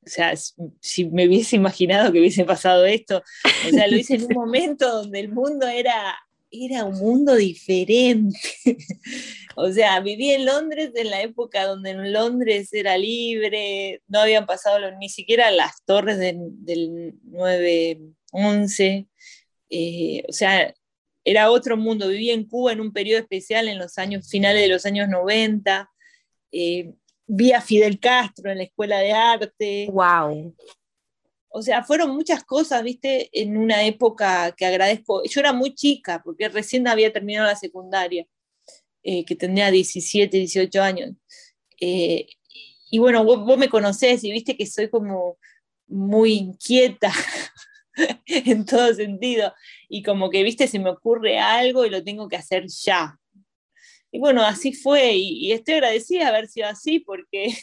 sea, 0.06 0.34
si 0.80 1.06
me 1.06 1.28
hubiese 1.28 1.56
imaginado 1.56 2.12
que 2.12 2.20
hubiese 2.20 2.46
pasado 2.46 2.86
esto, 2.86 3.24
o 3.68 3.70
sea, 3.70 3.88
lo 3.88 3.98
hice 3.98 4.16
en 4.16 4.26
un 4.26 4.34
momento 4.34 4.90
donde 4.90 5.20
el 5.20 5.30
mundo 5.30 5.68
era 5.68 6.18
era 6.51 6.86
un 6.86 6.98
mundo 6.98 7.36
diferente. 7.36 8.39
o 9.56 9.72
sea, 9.72 10.00
viví 10.00 10.32
en 10.32 10.46
Londres 10.46 10.92
en 10.96 11.10
la 11.10 11.22
época 11.22 11.66
donde 11.66 11.92
en 11.92 12.13
Londres 12.13 12.74
era 12.74 12.98
libre, 12.98 14.01
no 14.08 14.20
habían 14.20 14.46
pasado 14.46 14.80
ni 14.98 15.10
siquiera 15.10 15.51
las 15.51 15.84
torres 15.86 16.18
del 16.20 17.16
9-11. 17.32 19.08
Eh, 19.69 20.24
o 20.28 20.32
sea, 20.32 20.74
era 21.24 21.52
otro 21.52 21.76
mundo. 21.78 22.08
Viví 22.08 22.32
en 22.32 22.48
Cuba 22.48 22.72
en 22.72 22.82
un 22.82 22.93
periodo 22.93 23.19
especial 23.19 23.67
en 23.67 23.78
los 23.78 23.98
años 23.98 24.30
finales 24.30 24.62
de 24.62 24.69
los 24.69 24.86
años 24.86 25.10
90. 25.10 25.89
Eh, 26.52 26.93
vi 27.28 27.52
a 27.52 27.62
Fidel 27.62 28.00
Castro 28.00 28.52
en 28.52 28.60
la 28.60 28.63
escuela 28.63 29.00
de 29.00 29.12
arte. 29.12 29.89
¡Wow! 29.91 30.56
O 31.50 31.62
sea, 31.62 31.84
fueron 31.84 32.16
muchas 32.16 32.44
cosas, 32.44 32.84
viste, 32.84 33.30
en 33.32 33.58
una 33.58 33.84
época 33.86 34.54
que 34.56 34.66
agradezco. 34.66 35.24
Yo 35.24 35.40
era 35.40 35.54
muy 35.54 35.74
chica, 35.74 36.22
porque 36.24 36.50
recién 36.50 36.88
había 36.88 37.12
terminado 37.12 37.48
la 37.48 37.56
secundaria, 37.56 38.28
eh, 39.04 39.26
que 39.26 39.36
tendría 39.36 39.72
17, 39.72 40.38
18 40.38 40.82
años. 40.82 41.12
Eh, 41.80 42.28
y 42.92 43.00
bueno, 43.00 43.24
vos, 43.24 43.58
me 43.58 43.70
conocés 43.70 44.24
y 44.24 44.32
viste 44.32 44.58
que 44.58 44.66
soy 44.66 44.90
como 44.90 45.38
muy 45.88 46.34
inquieta 46.34 47.12
en 48.26 48.66
todo 48.66 48.94
sentido. 48.94 49.54
Y 49.90 50.04
como 50.04 50.30
que, 50.30 50.44
viste, 50.44 50.68
se 50.68 50.80
me 50.80 50.90
ocurre 50.90 51.40
algo 51.40 51.86
y 51.86 51.90
lo 51.90 52.04
tengo 52.04 52.28
que 52.28 52.36
hacer 52.36 52.68
ya. 52.68 53.18
Y 54.12 54.20
bueno, 54.20 54.44
así 54.44 54.74
fue. 54.74 55.16
Y, 55.16 55.48
y 55.48 55.52
estoy 55.54 55.76
agradecida 55.76 56.24
de 56.24 56.30
haber 56.30 56.48
sido 56.48 56.68
así 56.68 57.00
porque 57.00 57.58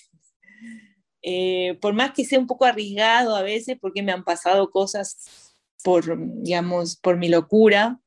eh, 1.26 1.78
por 1.80 1.94
más 1.94 2.12
que 2.12 2.26
sea 2.26 2.38
un 2.38 2.46
poco 2.46 2.66
arriesgado 2.66 3.34
a 3.34 3.40
veces, 3.40 3.78
porque 3.80 4.02
me 4.02 4.12
han 4.12 4.24
pasado 4.24 4.70
cosas 4.70 5.54
por, 5.82 6.18
digamos, 6.42 6.96
por 6.96 7.16
mi 7.16 7.30
locura, 7.30 7.98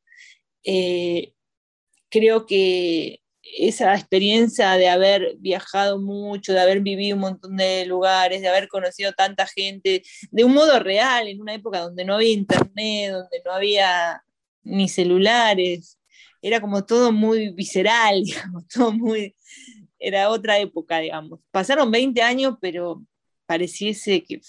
eh, 0.64 1.34
creo 2.10 2.46
que 2.46 3.22
esa 3.42 3.96
experiencia 3.96 4.74
de 4.74 4.90
haber 4.90 5.36
viajado 5.40 6.00
mucho, 6.00 6.54
de 6.54 6.60
haber 6.60 6.82
vivido 6.82 7.16
un 7.16 7.22
montón 7.22 7.58
de 7.58 7.88
lugares, 7.88 8.42
de 8.42 8.50
haber 8.50 8.68
conocido 8.68 9.14
tanta 9.14 9.48
gente, 9.48 10.04
de 10.30 10.44
un 10.44 10.54
modo 10.54 10.80
real, 10.80 11.28
en 11.28 11.42
una 11.42 11.56
época 11.56 11.80
donde 11.80 12.06
no 12.06 12.16
había 12.16 12.34
internet, 12.34 13.14
donde 13.14 13.42
no 13.44 13.52
había 13.52 14.22
ni 14.62 14.90
celulares, 14.90 15.98
era 16.40 16.62
como 16.62 16.86
todo 16.86 17.12
muy 17.12 17.50
visceral, 17.50 18.22
digamos, 18.24 18.68
todo 18.68 18.92
muy, 18.92 19.36
era 20.00 20.30
otra 20.30 20.60
época, 20.60 21.00
digamos. 21.00 21.40
Pasaron 21.52 21.92
20 21.92 22.22
años, 22.22 22.56
pero 22.62 23.04
pareciese 23.46 24.24
que, 24.24 24.42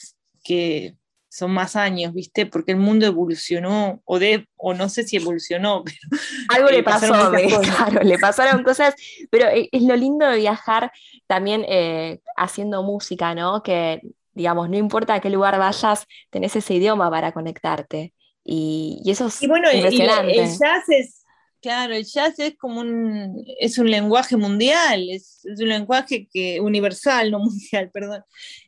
que 0.44 0.96
son 1.28 1.52
más 1.52 1.76
años, 1.76 2.14
¿viste? 2.14 2.46
Porque 2.46 2.72
el 2.72 2.78
mundo 2.78 3.06
evolucionó, 3.06 4.00
o, 4.04 4.18
de, 4.18 4.48
o 4.56 4.74
no 4.74 4.88
sé 4.88 5.04
si 5.04 5.16
evolucionó, 5.16 5.84
pero... 6.10 6.22
Algo 6.48 6.70
le 6.70 6.82
pasó, 6.82 7.12
claro, 7.62 8.02
le 8.02 8.18
pasaron 8.18 8.62
cosas, 8.62 8.94
pero 9.30 9.48
e, 9.48 9.68
es 9.70 9.82
lo 9.82 9.96
lindo 9.96 10.26
de 10.26 10.38
viajar 10.38 10.90
también 11.26 11.64
eh, 11.68 12.20
haciendo 12.36 12.82
música, 12.82 13.34
¿no? 13.34 13.62
Que, 13.62 14.00
digamos, 14.32 14.70
no 14.70 14.76
importa 14.76 15.14
a 15.14 15.20
qué 15.20 15.30
lugar 15.30 15.58
vayas, 15.58 16.06
tenés 16.30 16.56
ese 16.56 16.74
idioma 16.74 17.10
para 17.10 17.32
conectarte. 17.32 18.14
Y, 18.44 19.02
eso 19.04 19.26
es 19.26 19.42
y 19.42 19.46
bueno, 19.46 19.70
impresionante. 19.70 20.40
el 20.40 20.48
jazz 20.48 20.88
es, 20.88 21.17
Claro, 21.60 21.94
el 21.94 22.04
jazz 22.04 22.38
es 22.38 22.56
como 22.56 22.80
un, 22.80 23.44
es 23.58 23.78
un 23.78 23.90
lenguaje 23.90 24.36
mundial, 24.36 25.10
es, 25.10 25.40
un 25.44 25.68
lenguaje 25.68 26.28
que, 26.32 26.60
universal, 26.60 27.30
no 27.32 27.40
mundial, 27.40 27.90
perdón, 27.90 28.22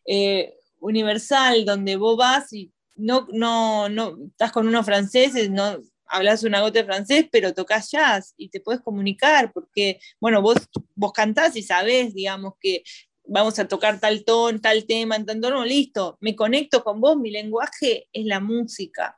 eh, 0.06 0.54
universal, 0.80 1.64
donde 1.64 1.96
vos 1.96 2.16
vas 2.16 2.52
y 2.52 2.72
no, 2.96 3.28
no, 3.32 3.88
no, 3.88 4.16
estás 4.26 4.52
con 4.52 4.66
unos 4.66 4.84
franceses, 4.84 5.50
no 5.50 5.78
hablas 6.06 6.42
una 6.42 6.60
gota 6.60 6.80
de 6.80 6.84
francés, 6.84 7.26
pero 7.30 7.54
tocas 7.54 7.90
jazz 7.90 8.34
y 8.36 8.48
te 8.50 8.60
puedes 8.60 8.82
comunicar, 8.82 9.52
porque, 9.52 10.00
bueno, 10.20 10.42
vos, 10.42 10.58
vos 10.96 11.12
cantás 11.12 11.56
y 11.56 11.62
sabés, 11.62 12.14
digamos, 12.14 12.54
que 12.60 12.82
vamos 13.24 13.58
a 13.60 13.68
tocar 13.68 14.00
tal 14.00 14.24
tono, 14.24 14.60
tal 14.60 14.86
tema, 14.86 15.16
en 15.16 15.26
tanto 15.26 15.50
no, 15.50 15.64
listo, 15.64 16.18
me 16.20 16.34
conecto 16.34 16.82
con 16.82 17.00
vos, 17.00 17.16
mi 17.16 17.30
lenguaje 17.30 18.08
es 18.12 18.26
la 18.26 18.40
música. 18.40 19.16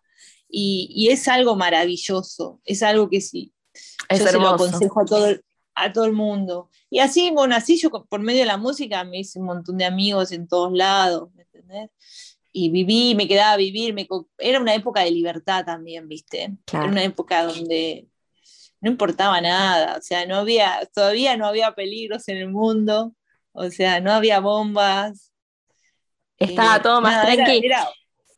Y, 0.54 0.88
y, 0.94 1.08
es 1.08 1.28
algo 1.28 1.56
maravilloso, 1.56 2.60
es 2.66 2.82
algo 2.82 3.08
que 3.08 3.22
sí, 4.10 4.18
yo 4.18 4.26
se 4.26 4.38
lo 4.38 4.48
aconsejo 4.48 5.00
a 5.00 5.04
todo, 5.04 5.36
a 5.74 5.92
todo 5.92 6.04
el 6.04 6.12
mundo. 6.12 6.70
Y 6.90 7.00
así, 7.00 7.30
bueno, 7.30 7.54
así 7.54 7.78
yo 7.78 7.90
por 7.90 8.20
medio 8.20 8.40
de 8.40 8.46
la 8.46 8.56
música 8.56 9.04
me 9.04 9.20
hice 9.20 9.38
un 9.38 9.46
montón 9.46 9.78
de 9.78 9.84
amigos 9.84 10.32
en 10.32 10.46
todos 10.48 10.72
lados, 10.72 11.30
¿me 11.34 11.42
entendés? 11.42 11.90
Y 12.52 12.70
viví, 12.70 13.14
me 13.14 13.26
quedaba 13.26 13.52
a 13.52 13.56
vivir, 13.56 13.94
me, 13.94 14.06
era 14.38 14.60
una 14.60 14.74
época 14.74 15.00
de 15.00 15.10
libertad 15.10 15.64
también, 15.64 16.06
¿viste? 16.08 16.56
Era 16.70 16.84
una 16.84 17.02
época 17.02 17.44
donde 17.44 18.08
no 18.80 18.90
importaba 18.90 19.40
nada, 19.40 19.96
o 19.96 20.02
sea, 20.02 20.26
no 20.26 20.36
había, 20.36 20.86
todavía 20.92 21.36
no 21.36 21.46
había 21.46 21.74
peligros 21.74 22.28
en 22.28 22.36
el 22.36 22.48
mundo, 22.50 23.14
o 23.52 23.70
sea, 23.70 24.00
no 24.00 24.12
había 24.12 24.40
bombas, 24.40 25.32
Estaba 26.48 26.82
todo 26.82 27.00
más 27.00 27.24
tranquilo. 27.24 27.76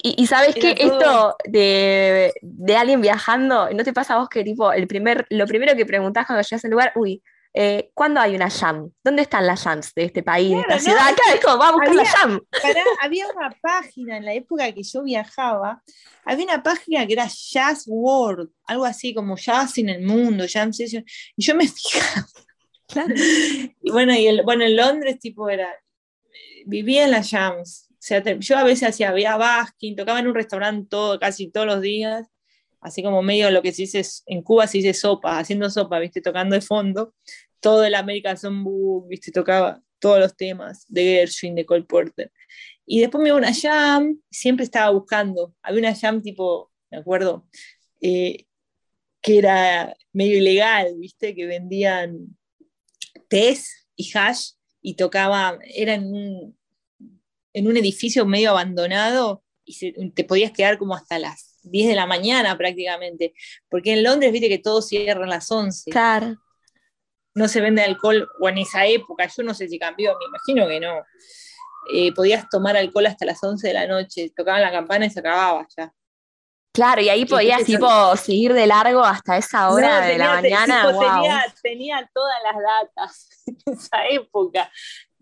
Y, 0.07 0.27
sabes 0.27 0.55
que 0.55 0.75
esto 0.79 1.35
de, 1.47 2.31
alguien 2.77 3.01
viajando, 3.01 3.71
¿no 3.71 3.85
te 3.85 3.95
pasa 3.95 4.15
a 4.15 4.19
vos 4.19 4.29
que 4.29 4.45
tipo 4.45 4.71
el 4.71 4.87
primer, 4.87 5.27
lo 5.31 5.47
primero 5.47 5.75
que 5.75 5.87
preguntás 5.87 6.27
cuando 6.27 6.43
llegas 6.43 6.63
al 6.63 6.73
lugar, 6.73 6.93
uy, 6.95 7.23
eh, 7.55 7.91
¿cuándo 7.95 8.21
hay 8.21 8.37
una 8.37 8.51
jam? 8.51 8.91
¿Dónde 9.03 9.23
están 9.23 9.47
las 9.47 9.63
jams 9.63 9.95
de 9.95 10.05
este 10.05 10.23
país, 10.23 10.51
de 10.51 10.61
esta 10.61 10.79
ciudad? 10.79 11.09
Acá 11.09 11.23
es 11.33 11.41
como, 11.41 11.57
vamos 11.57 11.81
a 11.81 11.87
buscar 11.87 11.95
la 11.95 12.05
jam. 12.05 12.41
había 13.01 13.25
una 13.35 13.57
página 13.63 14.19
en 14.19 14.27
la 14.27 14.35
época 14.35 14.71
que 14.73 14.83
yo 14.83 15.03
viajaba, 15.05 15.83
había 16.27 16.45
una 16.45 16.63
página 16.63 17.07
que 17.07 17.15
era 17.15 17.27
Jazz 17.27 17.85
World, 17.87 18.51
algo 18.67 18.85
así 18.85 19.15
como 19.15 19.39
Jazz 19.39 19.79
en 19.79 19.89
el 19.89 20.03
mundo, 20.03 20.45
Jam 20.47 20.75
Session, 20.75 21.03
y 21.35 21.43
yo 21.43 21.55
me 21.55 21.67
fijaba. 21.69 22.27
Claro. 22.89 23.15
Y 23.81 23.91
bueno, 23.91 24.13
y 24.13 24.27
el, 24.27 24.43
bueno, 24.43 24.65
en 24.65 24.77
Londres 24.77 25.19
tipo 25.19 25.49
era, 25.49 25.75
vivía 26.67 27.05
en 27.05 27.11
las 27.13 27.31
jams, 27.31 27.89
sea, 28.07 28.23
yo 28.39 28.59
a 28.59 28.65
veces 28.65 28.91
hacía, 28.91 29.09
había 29.09 29.37
basking, 29.39 29.97
tocaba 29.97 30.21
en 30.21 30.27
un 30.27 30.35
restaurante 30.35 30.87
todo, 30.91 31.19
casi 31.19 31.51
todos 31.51 31.67
los 31.67 31.81
días, 31.81 32.29
así 32.81 33.03
como 33.03 33.23
medio 33.23 33.51
lo 33.51 33.63
que 33.63 33.73
se 33.73 33.83
dice, 33.83 34.03
en 34.27 34.43
Cuba 34.43 34.67
se 34.67 34.79
dice 34.79 34.93
sopa, 34.93 35.39
haciendo 35.39 35.71
sopa, 35.71 35.99
viste, 35.99 36.21
tocando 36.21 36.55
de 36.55 36.61
fondo, 36.61 37.15
todo 37.61 37.83
el 37.83 37.95
American 37.95 38.37
Songbook, 38.37 39.09
viste, 39.09 39.33
tocaba 39.33 39.83
todos 39.99 40.21
los 40.21 40.37
temas 40.37 40.85
de 40.89 41.03
Gershwin, 41.03 41.55
de 41.55 41.65
Cole 41.65 41.85
Porter. 41.85 42.31
Y 42.85 43.01
después 43.01 43.23
me 43.23 43.31
iba 43.31 43.37
a 43.37 43.41
una 43.41 43.55
jam, 43.55 44.21
siempre 44.31 44.65
estaba 44.65 44.91
buscando, 44.91 45.55
había 45.63 45.81
una 45.81 45.95
jam 45.95 46.21
tipo, 46.21 46.71
me 46.91 46.99
acuerdo, 46.99 47.49
eh, 48.03 48.45
que 49.23 49.39
era 49.39 49.97
medio 50.13 50.37
ilegal, 50.37 50.95
viste, 50.99 51.35
que 51.35 51.47
vendían 51.47 52.37
tés 53.29 53.89
y 53.97 54.11
hash 54.15 54.51
y 54.83 54.97
tocaba, 54.97 55.59
era 55.75 55.95
en 55.95 56.05
un, 56.05 56.59
en 57.55 57.69
un 57.69 57.77
edificio 57.77 58.27
medio 58.27 58.51
abandonado 58.51 59.43
y 59.65 60.11
te 60.11 60.25
podías 60.25 60.53
quedar 60.53 60.77
como 60.77 60.95
hasta 60.95 61.19
las 61.19 61.59
10 61.63 61.89
de 61.89 61.95
la 61.95 62.07
mañana 62.07 62.59
prácticamente, 62.59 63.33
porque 63.71 63.95
en 63.95 64.03
Londres 64.03 64.33
viste 64.33 64.49
que 64.49 64.59
todo 64.59 64.83
cierra 64.83 65.25
a 65.25 65.29
las 65.29 65.51
11. 65.51 65.91
Claro. 65.91 66.37
No 67.35 67.49
se 67.49 67.61
vende 67.61 67.83
alcohol, 67.83 68.29
o 68.41 68.49
en 68.49 68.59
esa 68.59 68.87
época, 68.87 69.27
yo 69.35 69.43
no 69.43 69.55
sé 69.55 69.69
si 69.69 69.79
cambió, 69.79 70.15
me 70.19 70.27
imagino 70.27 70.69
que 70.69 70.81
no. 70.81 71.03
Eh, 71.93 72.13
podías 72.15 72.49
tomar 72.49 72.77
alcohol 72.77 73.07
hasta 73.07 73.25
las 73.25 73.43
11 73.43 73.67
de 73.67 73.75
la 73.75 73.87
noche, 73.87 74.33
tocaban 74.37 74.61
la 74.61 74.71
campana 74.71 75.07
y 75.07 75.11
se 75.11 75.21
acababa 75.21 75.67
ya. 75.77 75.93
Claro, 76.73 77.01
y 77.01 77.09
ahí 77.09 77.25
podías 77.25 77.65
tipo 77.65 78.17
seguir 78.17 78.53
de 78.53 78.67
largo 78.67 79.05
hasta 79.05 79.37
esa 79.37 79.71
hora 79.71 80.01
de 80.01 80.19
la 80.19 80.35
mañana. 80.35 80.83
tenía, 80.83 81.55
tenía, 81.63 82.11
todas 82.13 82.35
las 82.43 82.57
datas 82.63 83.29
en 83.47 83.75
esa 83.75 84.07
época 84.09 84.71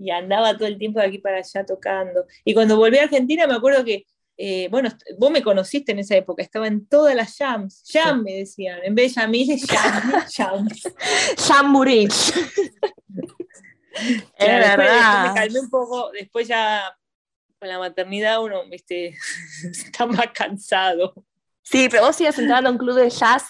y 0.02 0.10
andaba 0.10 0.56
todo 0.56 0.66
el 0.66 0.78
tiempo 0.78 0.98
de 0.98 1.06
aquí 1.06 1.18
para 1.18 1.38
allá 1.38 1.64
tocando. 1.64 2.26
Y 2.44 2.54
cuando 2.54 2.76
volví 2.76 2.98
a 2.98 3.04
Argentina 3.04 3.46
me 3.46 3.54
acuerdo 3.54 3.84
que, 3.84 4.04
eh, 4.36 4.66
bueno, 4.68 4.90
vos 5.16 5.30
me 5.30 5.42
conociste 5.42 5.92
en 5.92 6.00
esa 6.00 6.16
época, 6.16 6.42
estaba 6.42 6.66
en 6.66 6.86
todas 6.86 7.14
las 7.14 7.36
jams, 7.36 7.84
jam 7.86 8.24
me 8.24 8.38
decían, 8.38 8.80
en 8.82 8.96
vez 8.96 9.14
de 9.14 9.20
Yamil, 9.20 9.60
jam, 9.64 10.24
jams. 10.34 10.82
Jam 11.46 11.72
Burich. 11.72 12.12
es 13.94 14.48
verdad. 14.48 15.28
me 15.28 15.34
calmé 15.40 15.60
un 15.60 15.70
poco, 15.70 16.10
después 16.10 16.48
ya 16.48 16.82
con 17.60 17.68
la 17.68 17.78
maternidad 17.78 18.42
uno 18.42 18.68
viste, 18.68 19.16
está 19.70 20.06
más 20.06 20.32
cansado. 20.34 21.14
Sí, 21.62 21.86
pero 21.88 22.02
vos 22.06 22.20
ibas 22.20 22.36
entrando 22.40 22.68
a 22.68 22.72
un 22.72 22.78
club 22.78 22.96
de 22.96 23.08
jazz 23.08 23.44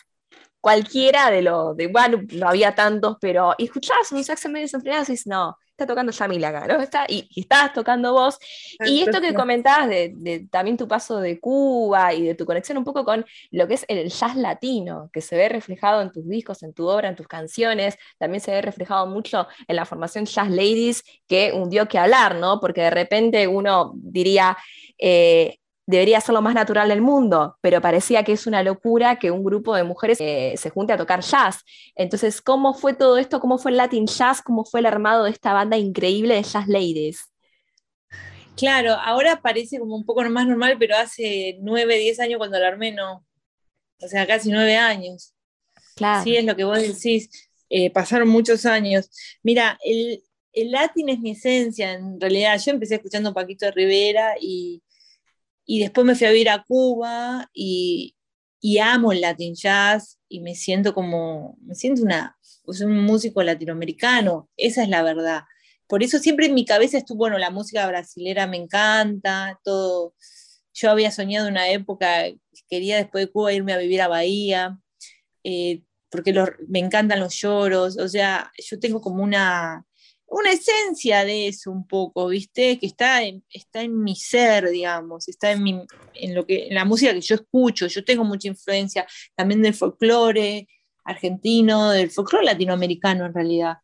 cualquiera 0.60 1.30
de 1.30 1.40
los, 1.40 1.74
de, 1.78 1.86
bueno, 1.86 2.20
no 2.30 2.48
había 2.48 2.74
tantos, 2.74 3.16
pero 3.22 3.54
y 3.56 3.64
escuchabas 3.64 4.12
un 4.12 4.22
saxo 4.22 4.50
medio 4.50 4.66
desenfrenado 4.66 5.04
y 5.04 5.06
dices, 5.12 5.26
no, 5.26 5.56
está 5.72 5.86
tocando 5.86 6.12
Yamil 6.12 6.44
acá, 6.44 6.66
¿no? 6.66 6.80
Está, 6.80 7.06
y, 7.08 7.28
y 7.30 7.40
estabas 7.40 7.72
tocando 7.72 8.12
vos. 8.12 8.38
Y 8.84 9.02
esto 9.02 9.20
que 9.20 9.34
comentabas 9.34 9.88
de, 9.88 10.46
también 10.50 10.76
tu 10.76 10.86
paso 10.86 11.20
de 11.20 11.40
Cuba 11.40 12.14
y 12.14 12.22
de 12.22 12.34
tu 12.34 12.44
conexión 12.44 12.78
un 12.78 12.84
poco 12.84 13.04
con 13.04 13.24
lo 13.50 13.66
que 13.66 13.74
es 13.74 13.84
el 13.88 14.08
jazz 14.10 14.36
latino, 14.36 15.10
que 15.12 15.20
se 15.20 15.36
ve 15.36 15.48
reflejado 15.48 16.02
en 16.02 16.12
tus 16.12 16.28
discos, 16.28 16.62
en 16.62 16.72
tu 16.72 16.86
obra, 16.88 17.08
en 17.08 17.16
tus 17.16 17.26
canciones, 17.26 17.96
también 18.18 18.40
se 18.40 18.52
ve 18.52 18.62
reflejado 18.62 19.06
mucho 19.06 19.46
en 19.66 19.76
la 19.76 19.84
formación 19.84 20.26
Jazz 20.26 20.50
Ladies, 20.50 21.02
que 21.26 21.52
un 21.52 21.70
dio 21.70 21.88
que 21.88 21.98
hablar, 21.98 22.36
¿no? 22.36 22.60
Porque 22.60 22.82
de 22.82 22.90
repente 22.90 23.46
uno 23.46 23.92
diría... 23.94 24.56
Eh, 24.98 25.58
debería 25.86 26.20
ser 26.20 26.34
lo 26.34 26.42
más 26.42 26.54
natural 26.54 26.88
del 26.88 27.02
mundo, 27.02 27.58
pero 27.60 27.80
parecía 27.80 28.22
que 28.22 28.32
es 28.32 28.46
una 28.46 28.62
locura 28.62 29.18
que 29.18 29.30
un 29.30 29.44
grupo 29.44 29.74
de 29.74 29.84
mujeres 29.84 30.18
eh, 30.20 30.54
se 30.56 30.70
junte 30.70 30.92
a 30.92 30.96
tocar 30.96 31.22
jazz. 31.22 31.64
Entonces, 31.94 32.40
¿cómo 32.40 32.74
fue 32.74 32.94
todo 32.94 33.18
esto? 33.18 33.40
¿Cómo 33.40 33.58
fue 33.58 33.72
el 33.72 33.76
Latin 33.76 34.06
Jazz? 34.06 34.42
¿Cómo 34.42 34.64
fue 34.64 34.80
el 34.80 34.86
armado 34.86 35.24
de 35.24 35.30
esta 35.30 35.52
banda 35.52 35.76
increíble 35.76 36.34
de 36.34 36.42
Jazz 36.42 36.68
Ladies? 36.68 37.20
Claro, 38.56 38.92
ahora 38.92 39.40
parece 39.40 39.78
como 39.78 39.96
un 39.96 40.04
poco 40.04 40.22
más 40.24 40.46
normal, 40.46 40.76
pero 40.78 40.96
hace 40.96 41.56
nueve, 41.60 41.98
diez 41.98 42.20
años 42.20 42.38
cuando 42.38 42.58
la 42.58 42.68
armé 42.68 42.92
no. 42.92 43.24
O 44.00 44.08
sea, 44.08 44.26
casi 44.26 44.50
nueve 44.50 44.76
años. 44.76 45.34
Claro. 45.96 46.22
Sí, 46.22 46.36
es 46.36 46.44
lo 46.44 46.54
que 46.54 46.64
vos 46.64 46.80
decís. 46.80 47.50
Eh, 47.70 47.90
pasaron 47.90 48.28
muchos 48.28 48.66
años. 48.66 49.10
Mira, 49.42 49.78
el, 49.84 50.22
el 50.52 50.70
latín 50.70 51.08
es 51.08 51.18
mi 51.18 51.30
esencia, 51.30 51.94
en 51.94 52.20
realidad. 52.20 52.60
Yo 52.64 52.72
empecé 52.72 52.96
escuchando 52.96 53.32
Paquito 53.32 53.64
de 53.66 53.72
Rivera 53.72 54.34
y, 54.38 54.82
y 55.64 55.80
después 55.80 56.06
me 56.06 56.14
fui 56.14 56.26
a 56.26 56.30
vivir 56.30 56.50
a 56.50 56.64
Cuba 56.64 57.50
y, 57.54 58.16
amo 58.80 59.12
el 59.12 59.20
Latin 59.20 59.54
Jazz 59.54 60.18
y 60.28 60.40
me 60.40 60.54
siento 60.54 60.94
como, 60.94 61.58
me 61.62 61.74
siento 61.74 62.02
una, 62.02 62.36
pues, 62.64 62.80
un 62.80 63.02
músico 63.04 63.42
latinoamericano, 63.42 64.48
esa 64.56 64.82
es 64.82 64.88
la 64.88 65.02
verdad. 65.02 65.42
Por 65.88 66.02
eso 66.02 66.18
siempre 66.18 66.46
en 66.46 66.54
mi 66.54 66.64
cabeza 66.64 66.98
estuvo, 66.98 67.18
bueno, 67.18 67.38
la 67.38 67.50
música 67.50 67.86
brasilera 67.86 68.46
me 68.46 68.56
encanta, 68.56 69.60
todo. 69.64 70.14
Yo 70.74 70.90
había 70.90 71.10
soñado 71.10 71.48
una 71.48 71.68
época, 71.70 72.24
quería 72.68 72.96
después 72.96 73.26
de 73.26 73.32
Cuba 73.32 73.52
irme 73.52 73.72
a 73.72 73.78
vivir 73.78 74.00
a 74.00 74.08
Bahía, 74.08 74.78
eh, 75.44 75.82
porque 76.10 76.34
me 76.68 76.78
encantan 76.78 77.20
los 77.20 77.34
lloros, 77.34 77.98
o 77.98 78.08
sea, 78.08 78.52
yo 78.58 78.78
tengo 78.78 79.00
como 79.00 79.22
una, 79.22 79.86
una 80.32 80.52
esencia 80.52 81.24
de 81.24 81.48
eso 81.48 81.70
un 81.70 81.86
poco, 81.86 82.28
¿viste? 82.28 82.78
Que 82.78 82.86
está 82.86 83.22
en, 83.22 83.44
está 83.50 83.82
en 83.82 84.02
mi 84.02 84.16
ser, 84.16 84.70
digamos, 84.70 85.28
está 85.28 85.52
en, 85.52 85.86
lo 86.34 86.46
que, 86.46 86.68
en 86.68 86.74
la 86.74 86.86
música 86.86 87.12
que 87.12 87.20
yo 87.20 87.34
escucho. 87.34 87.86
Yo 87.86 88.02
tengo 88.04 88.24
mucha 88.24 88.48
influencia 88.48 89.06
también 89.36 89.60
del 89.62 89.74
folclore 89.74 90.66
argentino, 91.04 91.90
del 91.90 92.10
folclore 92.10 92.46
latinoamericano 92.46 93.26
en 93.26 93.34
realidad. 93.34 93.76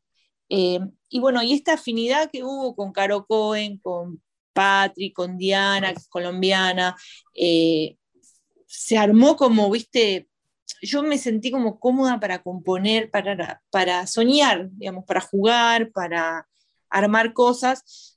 Eh, 0.49 0.81
y 1.11 1.21
bueno, 1.21 1.43
y 1.43 1.53
esta 1.53 1.75
afinidad 1.75 2.31
que 2.31 2.43
hubo 2.43 2.75
con 2.75 2.93
Caro 2.93 3.27
Cohen, 3.27 3.79
con 3.79 4.23
Patri, 4.55 5.13
con 5.13 5.37
Diana, 5.37 5.93
colombiana, 6.09 6.97
eh, 7.35 7.99
se 8.67 8.97
armó 8.97 9.37
como, 9.37 9.71
viste, 9.71 10.28
yo 10.83 11.03
me 11.03 11.19
sentí 11.19 11.51
como 11.51 11.79
cómoda 11.81 12.21
para 12.21 12.43
componer, 12.43 13.11
para, 13.11 13.62
para 13.71 14.07
soñar, 14.07 14.69
digamos, 14.73 15.05
para 15.05 15.21
jugar, 15.21 15.91
para 15.93 16.49
armar 16.88 17.33
cosas. 17.33 18.17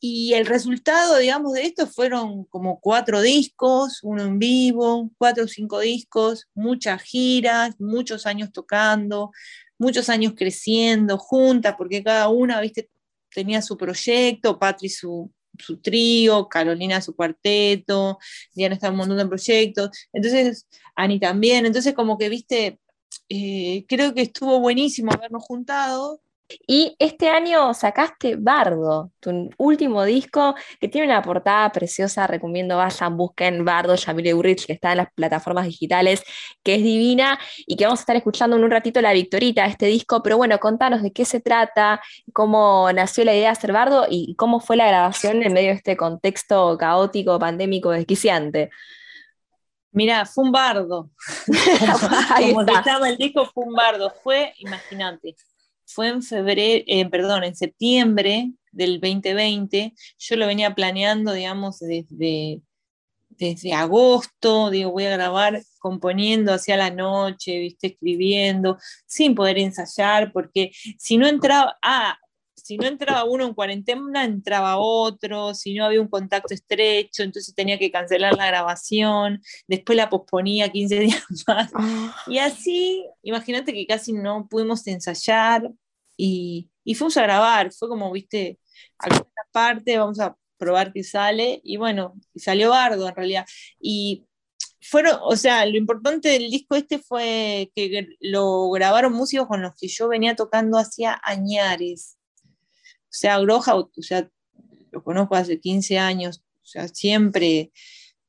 Y 0.00 0.34
el 0.34 0.46
resultado, 0.46 1.18
digamos, 1.18 1.54
de 1.54 1.62
esto 1.62 1.86
fueron 1.86 2.44
como 2.44 2.80
cuatro 2.80 3.20
discos, 3.20 3.98
uno 4.02 4.22
en 4.22 4.38
vivo, 4.38 5.10
cuatro 5.18 5.44
o 5.44 5.48
cinco 5.48 5.80
discos, 5.80 6.46
muchas 6.54 7.02
giras, 7.02 7.74
muchos 7.80 8.24
años 8.26 8.52
tocando, 8.52 9.32
muchos 9.76 10.08
años 10.08 10.34
creciendo 10.36 11.18
juntas, 11.18 11.74
porque 11.76 12.04
cada 12.04 12.28
una, 12.28 12.60
viste, 12.60 12.90
tenía 13.30 13.60
su 13.60 13.76
proyecto, 13.76 14.58
Patri 14.58 14.88
su, 14.88 15.32
su 15.58 15.78
trío, 15.80 16.48
Carolina 16.48 17.00
su 17.00 17.14
cuarteto, 17.14 18.18
Diana 18.54 18.74
está 18.74 18.88
en 18.88 18.94
un 18.94 18.98
montón 18.98 19.18
de 19.18 19.26
proyectos, 19.26 19.90
entonces 20.12 20.66
Ani 20.94 21.20
también, 21.20 21.66
entonces 21.66 21.94
como 21.94 22.18
que, 22.18 22.28
viste, 22.28 22.80
eh, 23.28 23.84
creo 23.88 24.14
que 24.14 24.22
estuvo 24.22 24.60
buenísimo 24.60 25.12
habernos 25.12 25.44
juntado. 25.44 26.20
Y 26.66 26.96
este 26.98 27.28
año 27.28 27.74
sacaste 27.74 28.36
Bardo, 28.36 29.12
tu 29.20 29.50
último 29.58 30.04
disco, 30.04 30.54
que 30.80 30.88
tiene 30.88 31.06
una 31.06 31.20
portada 31.20 31.70
preciosa, 31.72 32.26
recomiendo 32.26 32.78
vayan, 32.78 33.16
busquen 33.16 33.64
Bardo, 33.64 33.94
Yamile 33.94 34.32
Urrich, 34.32 34.66
que 34.66 34.72
está 34.72 34.92
en 34.92 34.98
las 34.98 35.12
plataformas 35.12 35.66
digitales, 35.66 36.22
que 36.62 36.76
es 36.76 36.82
divina, 36.82 37.38
y 37.66 37.76
que 37.76 37.84
vamos 37.84 38.00
a 38.00 38.02
estar 38.02 38.16
escuchando 38.16 38.56
en 38.56 38.64
un 38.64 38.70
ratito 38.70 39.00
la 39.02 39.12
Victorita, 39.12 39.66
este 39.66 39.86
disco, 39.86 40.22
pero 40.22 40.38
bueno, 40.38 40.58
contanos 40.58 41.02
de 41.02 41.12
qué 41.12 41.26
se 41.26 41.40
trata, 41.40 42.00
cómo 42.32 42.90
nació 42.92 43.24
la 43.24 43.34
idea 43.34 43.48
de 43.50 43.52
hacer 43.52 43.72
Bardo 43.72 44.06
y 44.08 44.34
cómo 44.36 44.60
fue 44.60 44.76
la 44.76 44.88
grabación 44.88 45.42
en 45.42 45.52
medio 45.52 45.68
de 45.68 45.76
este 45.76 45.96
contexto 45.98 46.78
caótico, 46.78 47.38
pandémico, 47.38 47.90
desquiciante. 47.90 48.70
Mira, 49.92 50.24
fue 50.26 50.44
un 50.44 50.52
bardo. 50.52 51.10
como, 52.52 52.64
como 52.64 53.06
el 53.06 53.16
disco, 53.16 53.46
fue 53.46 53.64
un 53.64 53.74
bardo. 53.74 54.12
Fue, 54.22 54.52
imagínate, 54.58 55.34
fue 55.88 56.08
en 56.08 56.22
febrero, 56.22 56.84
eh, 56.86 57.08
perdón, 57.08 57.44
en 57.44 57.56
septiembre 57.56 58.52
del 58.72 59.00
2020. 59.00 59.94
Yo 60.18 60.36
lo 60.36 60.46
venía 60.46 60.74
planeando, 60.74 61.32
digamos, 61.32 61.78
desde, 61.78 62.60
desde 63.30 63.72
agosto. 63.72 64.70
Digo, 64.70 64.92
voy 64.92 65.06
a 65.06 65.16
grabar 65.16 65.62
componiendo 65.78 66.52
hacia 66.52 66.76
la 66.76 66.90
noche, 66.90 67.58
viste, 67.58 67.88
escribiendo, 67.88 68.78
sin 69.06 69.34
poder 69.34 69.58
ensayar, 69.58 70.32
porque 70.32 70.72
si 70.98 71.16
no 71.16 71.26
entraba, 71.26 71.78
ah, 71.82 72.18
si 72.68 72.76
no 72.76 72.86
entraba 72.86 73.24
uno 73.24 73.46
en 73.46 73.54
cuarentena, 73.54 74.24
entraba 74.24 74.76
otro, 74.76 75.54
si 75.54 75.72
no 75.72 75.86
había 75.86 76.02
un 76.02 76.08
contacto 76.08 76.52
estrecho, 76.52 77.22
entonces 77.22 77.54
tenía 77.54 77.78
que 77.78 77.90
cancelar 77.90 78.36
la 78.36 78.46
grabación, 78.46 79.40
después 79.66 79.96
la 79.96 80.10
posponía 80.10 80.68
15 80.68 81.00
días 81.00 81.24
más. 81.46 81.70
Ah. 81.74 82.14
Y 82.26 82.36
así, 82.36 83.06
imagínate 83.22 83.72
que 83.72 83.86
casi 83.86 84.12
no 84.12 84.46
pudimos 84.50 84.86
ensayar 84.86 85.70
y, 86.14 86.68
y 86.84 86.94
fuimos 86.94 87.16
a 87.16 87.22
grabar, 87.22 87.72
fue 87.72 87.88
como, 87.88 88.12
viste, 88.12 88.58
alguna 88.98 89.24
parte, 89.50 89.96
vamos 89.96 90.20
a 90.20 90.36
probar 90.58 90.92
qué 90.92 91.02
sale, 91.04 91.62
y 91.64 91.78
bueno, 91.78 92.16
salió 92.36 92.68
bardo 92.68 93.08
en 93.08 93.16
realidad. 93.16 93.46
Y 93.80 94.26
fueron, 94.82 95.18
o 95.22 95.36
sea, 95.36 95.64
lo 95.64 95.78
importante 95.78 96.28
del 96.28 96.50
disco 96.50 96.76
este 96.76 96.98
fue 96.98 97.72
que 97.74 98.08
lo 98.20 98.68
grabaron 98.72 99.14
músicos 99.14 99.48
con 99.48 99.62
los 99.62 99.72
que 99.74 99.88
yo 99.88 100.06
venía 100.08 100.36
tocando 100.36 100.76
hacía 100.76 101.18
añares. 101.24 102.17
Sea, 103.08 103.38
Groja, 103.40 103.76
o 103.76 103.90
sea, 103.96 104.30
lo 104.90 105.02
conozco 105.02 105.34
hace 105.34 105.60
15 105.60 105.98
años, 105.98 106.42
o 106.62 106.66
sea, 106.66 106.88
siempre, 106.88 107.72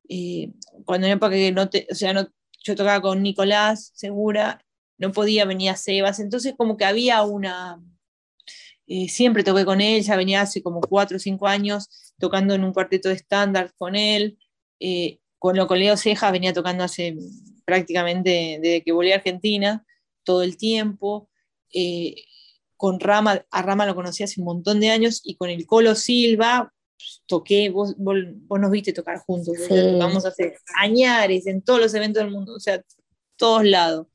eh, 0.08 0.52
cuando 0.86 1.08
en 1.08 1.14
época 1.14 1.32
que 1.32 1.52
no 1.52 1.70
te, 1.70 1.88
o 1.92 1.96
sea, 1.96 2.14
no, 2.14 2.28
yo 2.64 2.76
tocaba 2.76 3.02
con 3.02 3.22
Nicolás 3.24 3.92
Segura, 3.96 4.66
no 4.98 5.12
podía 5.12 5.46
venir 5.46 5.72
a 5.72 5.76
Sebas, 5.76 6.20
entonces 6.20 6.54
como 6.58 6.78
que 6.78 6.86
había 6.86 7.22
una, 7.24 7.82
eh, 8.88 9.08
siempre 9.08 9.44
toqué 9.44 9.66
con 9.66 9.82
él, 9.82 10.04
ya 10.04 10.16
venía 10.16 10.42
hace 10.42 10.64
como 10.64 10.82
4 10.82 11.18
o 11.18 11.20
5 11.20 11.48
años 11.48 11.90
tocando 12.20 12.54
en 12.56 12.64
un 12.64 12.74
cuarteto 12.74 13.10
de 13.10 13.16
estándar 13.16 13.74
con 13.78 13.96
él. 13.96 14.40
Eh, 14.80 15.20
con 15.38 15.56
lo 15.56 15.68
con 15.68 15.80
Leo 15.80 15.96
Ceja 15.96 16.32
venía 16.32 16.54
tocando 16.54 16.84
hace 16.84 17.16
prácticamente 17.66 18.60
desde 18.62 18.84
que 18.84 18.92
volví 18.92 19.12
a 19.12 19.16
Argentina, 19.16 19.86
todo 20.24 20.44
el 20.44 20.58
tiempo. 20.58 21.30
Con 22.80 23.02
Rama, 23.02 23.46
a 23.52 23.62
Rama 23.62 23.86
lo 23.86 23.94
conocí 23.94 24.24
hace 24.24 24.40
un 24.40 24.46
montón 24.46 24.80
de 24.80 24.90
años 24.90 25.20
y 25.26 25.36
con 25.36 25.50
el 25.50 25.66
Colo 25.66 25.96
Silva 25.96 26.74
pues, 26.98 27.24
toqué, 27.26 27.70
vos, 27.70 27.98
nos 27.98 28.72
viste 28.72 28.94
tocar 28.94 29.20
juntos, 29.20 29.58
vamos 30.00 30.24
a 30.24 30.30
hacer 30.30 30.58
añares 30.80 31.46
en 31.46 31.62
todos 31.62 31.82
los 31.82 31.94
eventos 31.94 32.24
del 32.24 32.32
mundo, 32.32 32.56
o 32.56 32.60
sea, 32.60 32.82
todos 33.36 33.66
lados. 33.66 34.08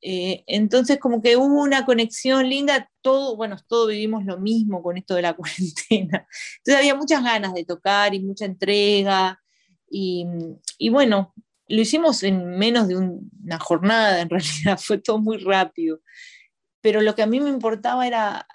Eh, 0.00 0.44
entonces 0.46 0.98
como 0.98 1.20
que 1.20 1.36
hubo 1.36 1.60
una 1.60 1.84
conexión 1.84 2.48
linda, 2.48 2.90
todo, 3.02 3.36
bueno, 3.36 3.56
todos 3.68 3.90
vivimos 3.90 4.24
lo 4.24 4.38
mismo 4.38 4.82
con 4.82 4.96
esto 4.96 5.14
de 5.14 5.22
la 5.22 5.34
cuarentena. 5.36 6.26
Entonces 6.56 6.76
había 6.76 6.94
muchas 6.94 7.22
ganas 7.22 7.52
de 7.52 7.66
tocar 7.66 8.14
y 8.14 8.20
mucha 8.20 8.46
entrega, 8.46 9.38
y, 9.90 10.88
bueno, 10.90 11.34
lo 11.68 11.80
hicimos 11.80 12.22
en 12.22 12.56
menos 12.56 12.88
de 12.88 12.96
una 12.96 13.58
jornada, 13.58 14.22
en 14.22 14.30
realidad, 14.30 14.78
fue 14.80 14.98
todo 14.98 15.18
muy 15.18 15.36
rápido. 15.38 16.00
Pero 16.80 17.00
lo 17.02 17.14
que 17.14 17.22
a 17.22 17.26
mí 17.26 17.40
me 17.40 17.50
importaba 17.50 18.06
era 18.06 18.46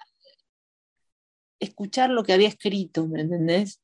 escuchar 1.60 2.10
lo 2.10 2.24
que 2.24 2.32
había 2.32 2.48
escrito, 2.48 3.06
¿me 3.06 3.20
entendés? 3.20 3.80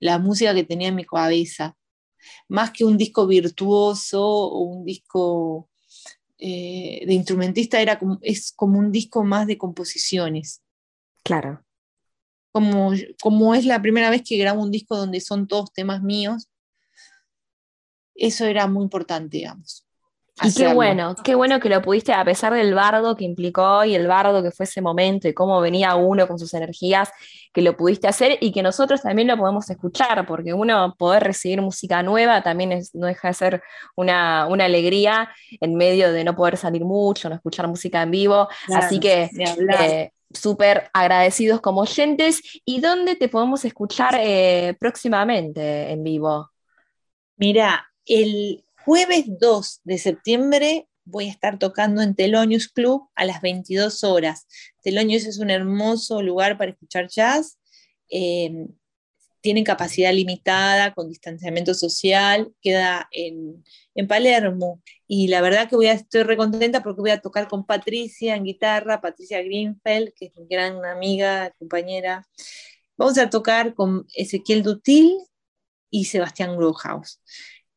La 0.00 0.18
música 0.18 0.54
que 0.54 0.64
tenía 0.64 0.88
en 0.88 0.96
mi 0.96 1.04
cabeza. 1.04 1.76
Más 2.48 2.70
que 2.70 2.84
un 2.84 2.96
disco 2.96 3.26
virtuoso 3.26 4.24
o 4.24 4.60
un 4.60 4.84
disco 4.84 5.68
eh, 6.38 7.04
de 7.06 7.14
instrumentista, 7.14 7.80
era 7.80 7.98
como, 7.98 8.18
es 8.22 8.52
como 8.52 8.78
un 8.78 8.90
disco 8.90 9.24
más 9.24 9.46
de 9.46 9.58
composiciones. 9.58 10.62
Claro. 11.22 11.64
Como, 12.52 12.92
como 13.20 13.54
es 13.54 13.64
la 13.66 13.80
primera 13.82 14.10
vez 14.10 14.22
que 14.22 14.36
grabo 14.36 14.62
un 14.62 14.70
disco 14.70 14.96
donde 14.96 15.20
son 15.20 15.46
todos 15.46 15.72
temas 15.72 16.02
míos, 16.02 16.48
eso 18.14 18.44
era 18.44 18.66
muy 18.66 18.84
importante, 18.84 19.38
digamos. 19.38 19.86
Y 20.42 20.52
qué 20.52 20.74
bueno, 20.74 21.14
qué 21.22 21.36
bueno 21.36 21.60
que 21.60 21.68
lo 21.68 21.80
pudiste, 21.80 22.12
a 22.12 22.24
pesar 22.24 22.52
del 22.54 22.74
bardo 22.74 23.14
que 23.14 23.24
implicó 23.24 23.84
y 23.84 23.94
el 23.94 24.08
bardo 24.08 24.42
que 24.42 24.50
fue 24.50 24.64
ese 24.64 24.80
momento 24.80 25.28
y 25.28 25.34
cómo 25.34 25.60
venía 25.60 25.94
uno 25.94 26.26
con 26.26 26.40
sus 26.40 26.52
energías, 26.54 27.10
que 27.52 27.62
lo 27.62 27.76
pudiste 27.76 28.08
hacer 28.08 28.38
y 28.40 28.50
que 28.50 28.60
nosotros 28.60 29.02
también 29.02 29.28
lo 29.28 29.36
podemos 29.36 29.70
escuchar, 29.70 30.26
porque 30.26 30.52
uno 30.52 30.96
poder 30.98 31.22
recibir 31.22 31.62
música 31.62 32.02
nueva 32.02 32.42
también 32.42 32.82
no 32.94 33.06
deja 33.06 33.28
de 33.28 33.34
ser 33.34 33.62
una, 33.94 34.42
alegría 34.42 35.30
en 35.60 35.76
medio 35.76 36.12
de 36.12 36.24
no 36.24 36.34
poder 36.34 36.56
salir 36.56 36.84
mucho, 36.84 37.28
no 37.28 37.36
escuchar 37.36 37.68
música 37.68 38.02
en 38.02 38.10
vivo. 38.10 38.48
Así 38.74 38.98
que 38.98 39.30
eh, 39.78 40.10
súper 40.32 40.90
agradecidos 40.92 41.60
como 41.60 41.82
oyentes. 41.82 42.40
¿Y 42.64 42.80
dónde 42.80 43.14
te 43.14 43.28
podemos 43.28 43.64
escuchar 43.64 44.18
eh, 44.20 44.76
próximamente 44.80 45.92
en 45.92 46.02
vivo? 46.02 46.50
Mira, 47.36 47.88
el 48.04 48.64
jueves 48.84 49.24
2 49.26 49.80
de 49.84 49.98
septiembre 49.98 50.88
voy 51.04 51.28
a 51.28 51.30
estar 51.30 51.58
tocando 51.58 52.02
en 52.02 52.14
Telonius 52.14 52.68
Club 52.68 53.08
a 53.14 53.24
las 53.24 53.40
22 53.42 54.04
horas. 54.04 54.46
Telonius 54.82 55.26
es 55.26 55.38
un 55.38 55.50
hermoso 55.50 56.22
lugar 56.22 56.56
para 56.56 56.70
escuchar 56.70 57.08
jazz. 57.08 57.58
Eh, 58.08 58.66
capacidad 59.64 60.12
limitada, 60.12 60.94
con 60.94 61.08
distanciamiento 61.08 61.74
social, 61.74 62.54
queda 62.62 63.08
en, 63.12 63.62
Palermo. 64.08 64.82
Y 65.06 65.28
la 65.28 65.42
verdad 65.42 65.68
que 65.68 65.76
voy 65.76 65.86
a, 65.88 65.92
estoy 65.92 66.22
recontenta 66.22 66.82
porque 66.82 67.02
voy 67.02 67.10
a 67.10 67.20
tocar 67.20 67.46
con 67.48 67.66
Patricia 67.66 68.34
en 68.36 68.44
guitarra, 68.44 69.02
Patricia 69.02 69.42
Greenfeld, 69.42 70.14
que 70.14 70.26
es 70.26 70.36
mi 70.36 70.46
gran 70.48 70.84
amiga, 70.84 71.54
compañera. 71.58 72.26
Vamos 72.96 73.18
a 73.18 73.28
tocar 73.28 73.74
con 73.74 74.06
Ezequiel 74.14 74.62
Dutil 74.62 75.18
y 75.90 76.06
Sebastián 76.06 76.56
Grohaus. 76.56 77.20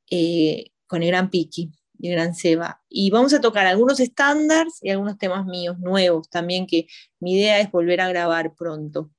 Eh, 0.09 0.71
con 0.87 1.03
el 1.03 1.09
gran 1.09 1.29
Piki 1.29 1.71
y 1.99 2.09
el 2.09 2.15
gran 2.15 2.33
Seba. 2.33 2.81
Y 2.89 3.09
vamos 3.09 3.33
a 3.33 3.41
tocar 3.41 3.65
algunos 3.65 3.99
estándares 3.99 4.79
y 4.81 4.89
algunos 4.89 5.17
temas 5.17 5.45
míos 5.45 5.77
nuevos 5.79 6.29
también, 6.29 6.67
que 6.67 6.87
mi 7.19 7.33
idea 7.35 7.59
es 7.59 7.71
volver 7.71 8.01
a 8.01 8.09
grabar 8.09 8.53
pronto. 8.55 9.09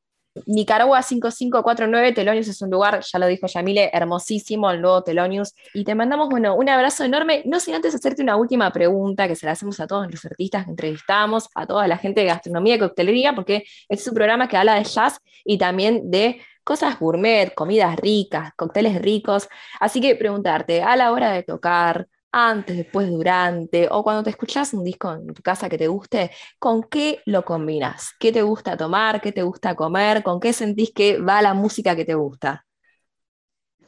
Nicaragua 0.46 1.02
5549, 1.02 2.12
Telonius 2.12 2.48
es 2.48 2.62
un 2.62 2.70
lugar, 2.70 3.00
ya 3.00 3.18
lo 3.18 3.26
dijo 3.26 3.46
Yamile, 3.46 3.90
hermosísimo, 3.92 4.70
el 4.70 4.80
nuevo 4.80 5.02
Telonius. 5.02 5.54
Y 5.74 5.84
te 5.84 5.94
mandamos, 5.94 6.28
bueno, 6.28 6.54
un 6.54 6.68
abrazo 6.68 7.04
enorme. 7.04 7.42
No 7.44 7.60
sin 7.60 7.74
antes 7.74 7.94
hacerte 7.94 8.22
una 8.22 8.36
última 8.36 8.72
pregunta 8.72 9.28
que 9.28 9.36
se 9.36 9.46
la 9.46 9.52
hacemos 9.52 9.80
a 9.80 9.86
todos 9.86 10.10
los 10.10 10.24
artistas 10.24 10.64
que 10.64 10.70
entrevistamos, 10.70 11.48
a 11.54 11.66
toda 11.66 11.86
la 11.88 11.98
gente 11.98 12.20
de 12.20 12.26
gastronomía 12.28 12.76
y 12.76 12.78
coctelería, 12.78 13.34
porque 13.34 13.64
es 13.88 14.06
un 14.06 14.14
programa 14.14 14.48
que 14.48 14.56
habla 14.56 14.74
de 14.74 14.84
jazz 14.84 15.18
y 15.44 15.58
también 15.58 16.10
de 16.10 16.40
cosas 16.68 16.98
gourmet, 16.98 17.54
comidas 17.54 17.96
ricas, 17.96 18.52
cócteles 18.54 19.00
ricos. 19.00 19.48
Así 19.80 20.02
que 20.02 20.14
preguntarte, 20.16 20.82
a 20.82 20.96
la 20.96 21.12
hora 21.12 21.32
de 21.32 21.42
tocar, 21.42 22.06
antes, 22.30 22.76
después, 22.76 23.08
durante, 23.08 23.88
o 23.90 24.02
cuando 24.02 24.22
te 24.22 24.28
escuchas 24.28 24.74
un 24.74 24.84
disco 24.84 25.10
en 25.14 25.32
tu 25.32 25.42
casa 25.42 25.70
que 25.70 25.78
te 25.78 25.88
guste, 25.88 26.30
¿con 26.58 26.82
qué 26.82 27.22
lo 27.24 27.42
combinas? 27.42 28.10
¿Qué 28.20 28.32
te 28.32 28.42
gusta 28.42 28.76
tomar? 28.76 29.22
¿Qué 29.22 29.32
te 29.32 29.42
gusta 29.44 29.74
comer? 29.74 30.22
¿Con 30.22 30.40
qué 30.40 30.52
sentís 30.52 30.92
que 30.92 31.16
va 31.16 31.40
la 31.40 31.54
música 31.54 31.96
que 31.96 32.04
te 32.04 32.12
gusta? 32.12 32.66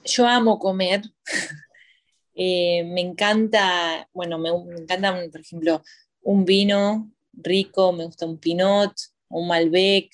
Yo 0.04 0.26
amo 0.26 0.58
comer. 0.58 1.02
Eh, 2.42 2.84
me 2.84 3.02
encanta, 3.02 4.08
bueno, 4.14 4.38
me, 4.38 4.48
encanta, 4.48 5.14
por 5.30 5.40
ejemplo, 5.40 5.82
un 6.22 6.46
vino 6.46 7.10
rico, 7.34 7.92
me 7.92 8.06
gusta 8.06 8.24
un 8.24 8.38
pinot, 8.38 8.94
un 9.28 9.48
malbec, 9.48 10.10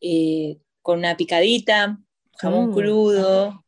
eh, 0.00 0.58
con 0.82 0.98
una 0.98 1.16
picadita, 1.16 1.98
jamón 2.38 2.70
mm. 2.70 2.74
crudo, 2.74 3.64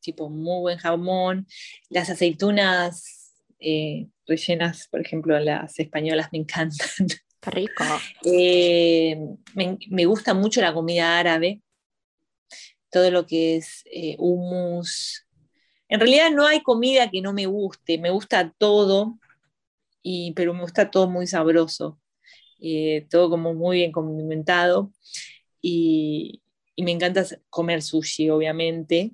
tipo 0.00 0.30
muy 0.30 0.60
buen 0.60 0.78
jamón, 0.78 1.46
las 1.88 2.10
aceitunas 2.10 3.34
eh, 3.58 4.08
rellenas, 4.26 4.88
por 4.88 5.00
ejemplo, 5.00 5.38
las 5.40 5.78
españolas 5.78 6.28
me 6.32 6.38
encantan. 6.38 6.88
Qué 7.40 7.50
rico. 7.50 7.84
Eh, 8.24 9.16
me, 9.54 10.04
gusta 10.04 10.34
mucho 10.34 10.60
la 10.60 10.74
comida 10.74 11.18
árabe, 11.18 11.62
todo 12.90 13.10
lo 13.10 13.26
que 13.26 13.56
es 13.56 13.82
eh, 13.86 14.16
hummus. 14.18 15.26
En 15.88 16.00
realidad 16.00 16.30
no 16.30 16.46
hay 16.46 16.62
comida 16.62 17.10
que 17.10 17.20
no 17.20 17.32
me 17.32 17.46
guste, 17.46 17.98
me 17.98 18.10
gusta 18.10 18.52
todo, 18.58 19.18
y, 20.02 20.32
pero 20.32 20.54
me 20.54 20.62
gusta 20.62 20.90
todo 20.90 21.08
muy 21.08 21.26
sabroso, 21.26 22.00
todo 23.10 23.30
como 23.30 23.54
muy 23.54 23.78
bien 23.78 23.92
condimentado. 23.92 24.92
Y, 25.60 26.42
y 26.76 26.82
me 26.82 26.92
encanta 26.92 27.24
comer 27.48 27.82
sushi, 27.82 28.28
obviamente. 28.30 29.12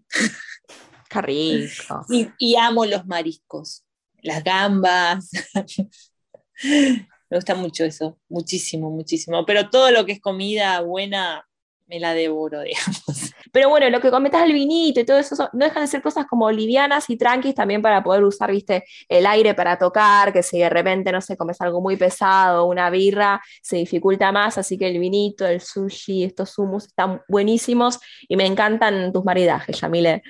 Qué 1.08 1.22
rico. 1.22 2.04
Y, 2.38 2.56
amo 2.56 2.84
los 2.84 3.06
mariscos, 3.06 3.84
las 4.20 4.42
gambas. 4.42 5.30
me 6.64 7.36
gusta 7.36 7.54
mucho 7.54 7.84
eso, 7.84 8.18
muchísimo, 8.28 8.90
muchísimo. 8.90 9.46
Pero 9.46 9.70
todo 9.70 9.92
lo 9.92 10.04
que 10.04 10.12
es 10.12 10.20
comida 10.20 10.80
buena, 10.80 11.48
me 11.86 12.00
la 12.00 12.14
devoro, 12.14 12.60
digamos. 12.62 13.21
Pero 13.52 13.68
bueno, 13.68 13.88
lo 13.90 14.00
que 14.00 14.10
comentas 14.10 14.42
el 14.42 14.52
vinito 14.54 15.00
y 15.00 15.04
todo 15.04 15.18
eso, 15.18 15.48
no 15.52 15.64
dejan 15.64 15.82
de 15.82 15.86
ser 15.86 16.02
cosas 16.02 16.26
como 16.26 16.50
livianas 16.50 17.10
y 17.10 17.16
tranquis 17.18 17.54
también 17.54 17.82
para 17.82 18.02
poder 18.02 18.24
usar, 18.24 18.50
viste, 18.50 18.84
el 19.08 19.26
aire 19.26 19.54
para 19.54 19.78
tocar, 19.78 20.32
que 20.32 20.42
si 20.42 20.58
de 20.58 20.70
repente, 20.70 21.12
no 21.12 21.20
sé, 21.20 21.36
comes 21.36 21.60
algo 21.60 21.80
muy 21.82 21.96
pesado, 21.96 22.64
una 22.66 22.88
birra, 22.90 23.42
se 23.60 23.76
dificulta 23.76 24.32
más, 24.32 24.56
así 24.56 24.78
que 24.78 24.88
el 24.88 24.98
vinito, 24.98 25.46
el 25.46 25.60
sushi, 25.60 26.24
estos 26.24 26.58
hummus 26.58 26.86
están 26.86 27.20
buenísimos 27.28 28.00
y 28.26 28.36
me 28.36 28.46
encantan 28.46 29.12
tus 29.12 29.24
maridajes, 29.24 29.80
Yamile. 29.80 30.22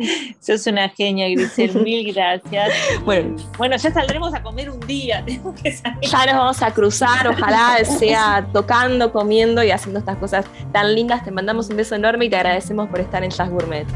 Sos 0.40 0.66
una 0.66 0.88
genia, 0.88 1.28
Grisel, 1.28 1.74
mil 1.84 2.12
gracias. 2.12 2.70
Bueno, 3.04 3.36
bueno, 3.58 3.76
ya 3.76 3.92
saldremos 3.92 4.34
a 4.34 4.42
comer 4.42 4.70
un 4.70 4.80
día. 4.80 5.24
Ya 6.02 6.26
nos 6.26 6.34
vamos 6.34 6.62
a 6.62 6.72
cruzar, 6.72 7.28
ojalá 7.28 7.84
sea 7.84 8.46
tocando, 8.52 9.12
comiendo 9.12 9.62
y 9.62 9.70
haciendo 9.70 10.00
estas 10.00 10.16
cosas 10.16 10.44
tan 10.72 10.94
lindas. 10.94 11.24
Te 11.24 11.30
mandamos 11.30 11.68
un 11.70 11.76
beso 11.76 11.94
enorme 11.94 12.26
y 12.26 12.30
te 12.30 12.36
agradecemos 12.36 12.88
por 12.88 13.00
estar 13.00 13.22
en 13.22 13.30
Jazz 13.30 13.50
Gourmet. 13.50 13.86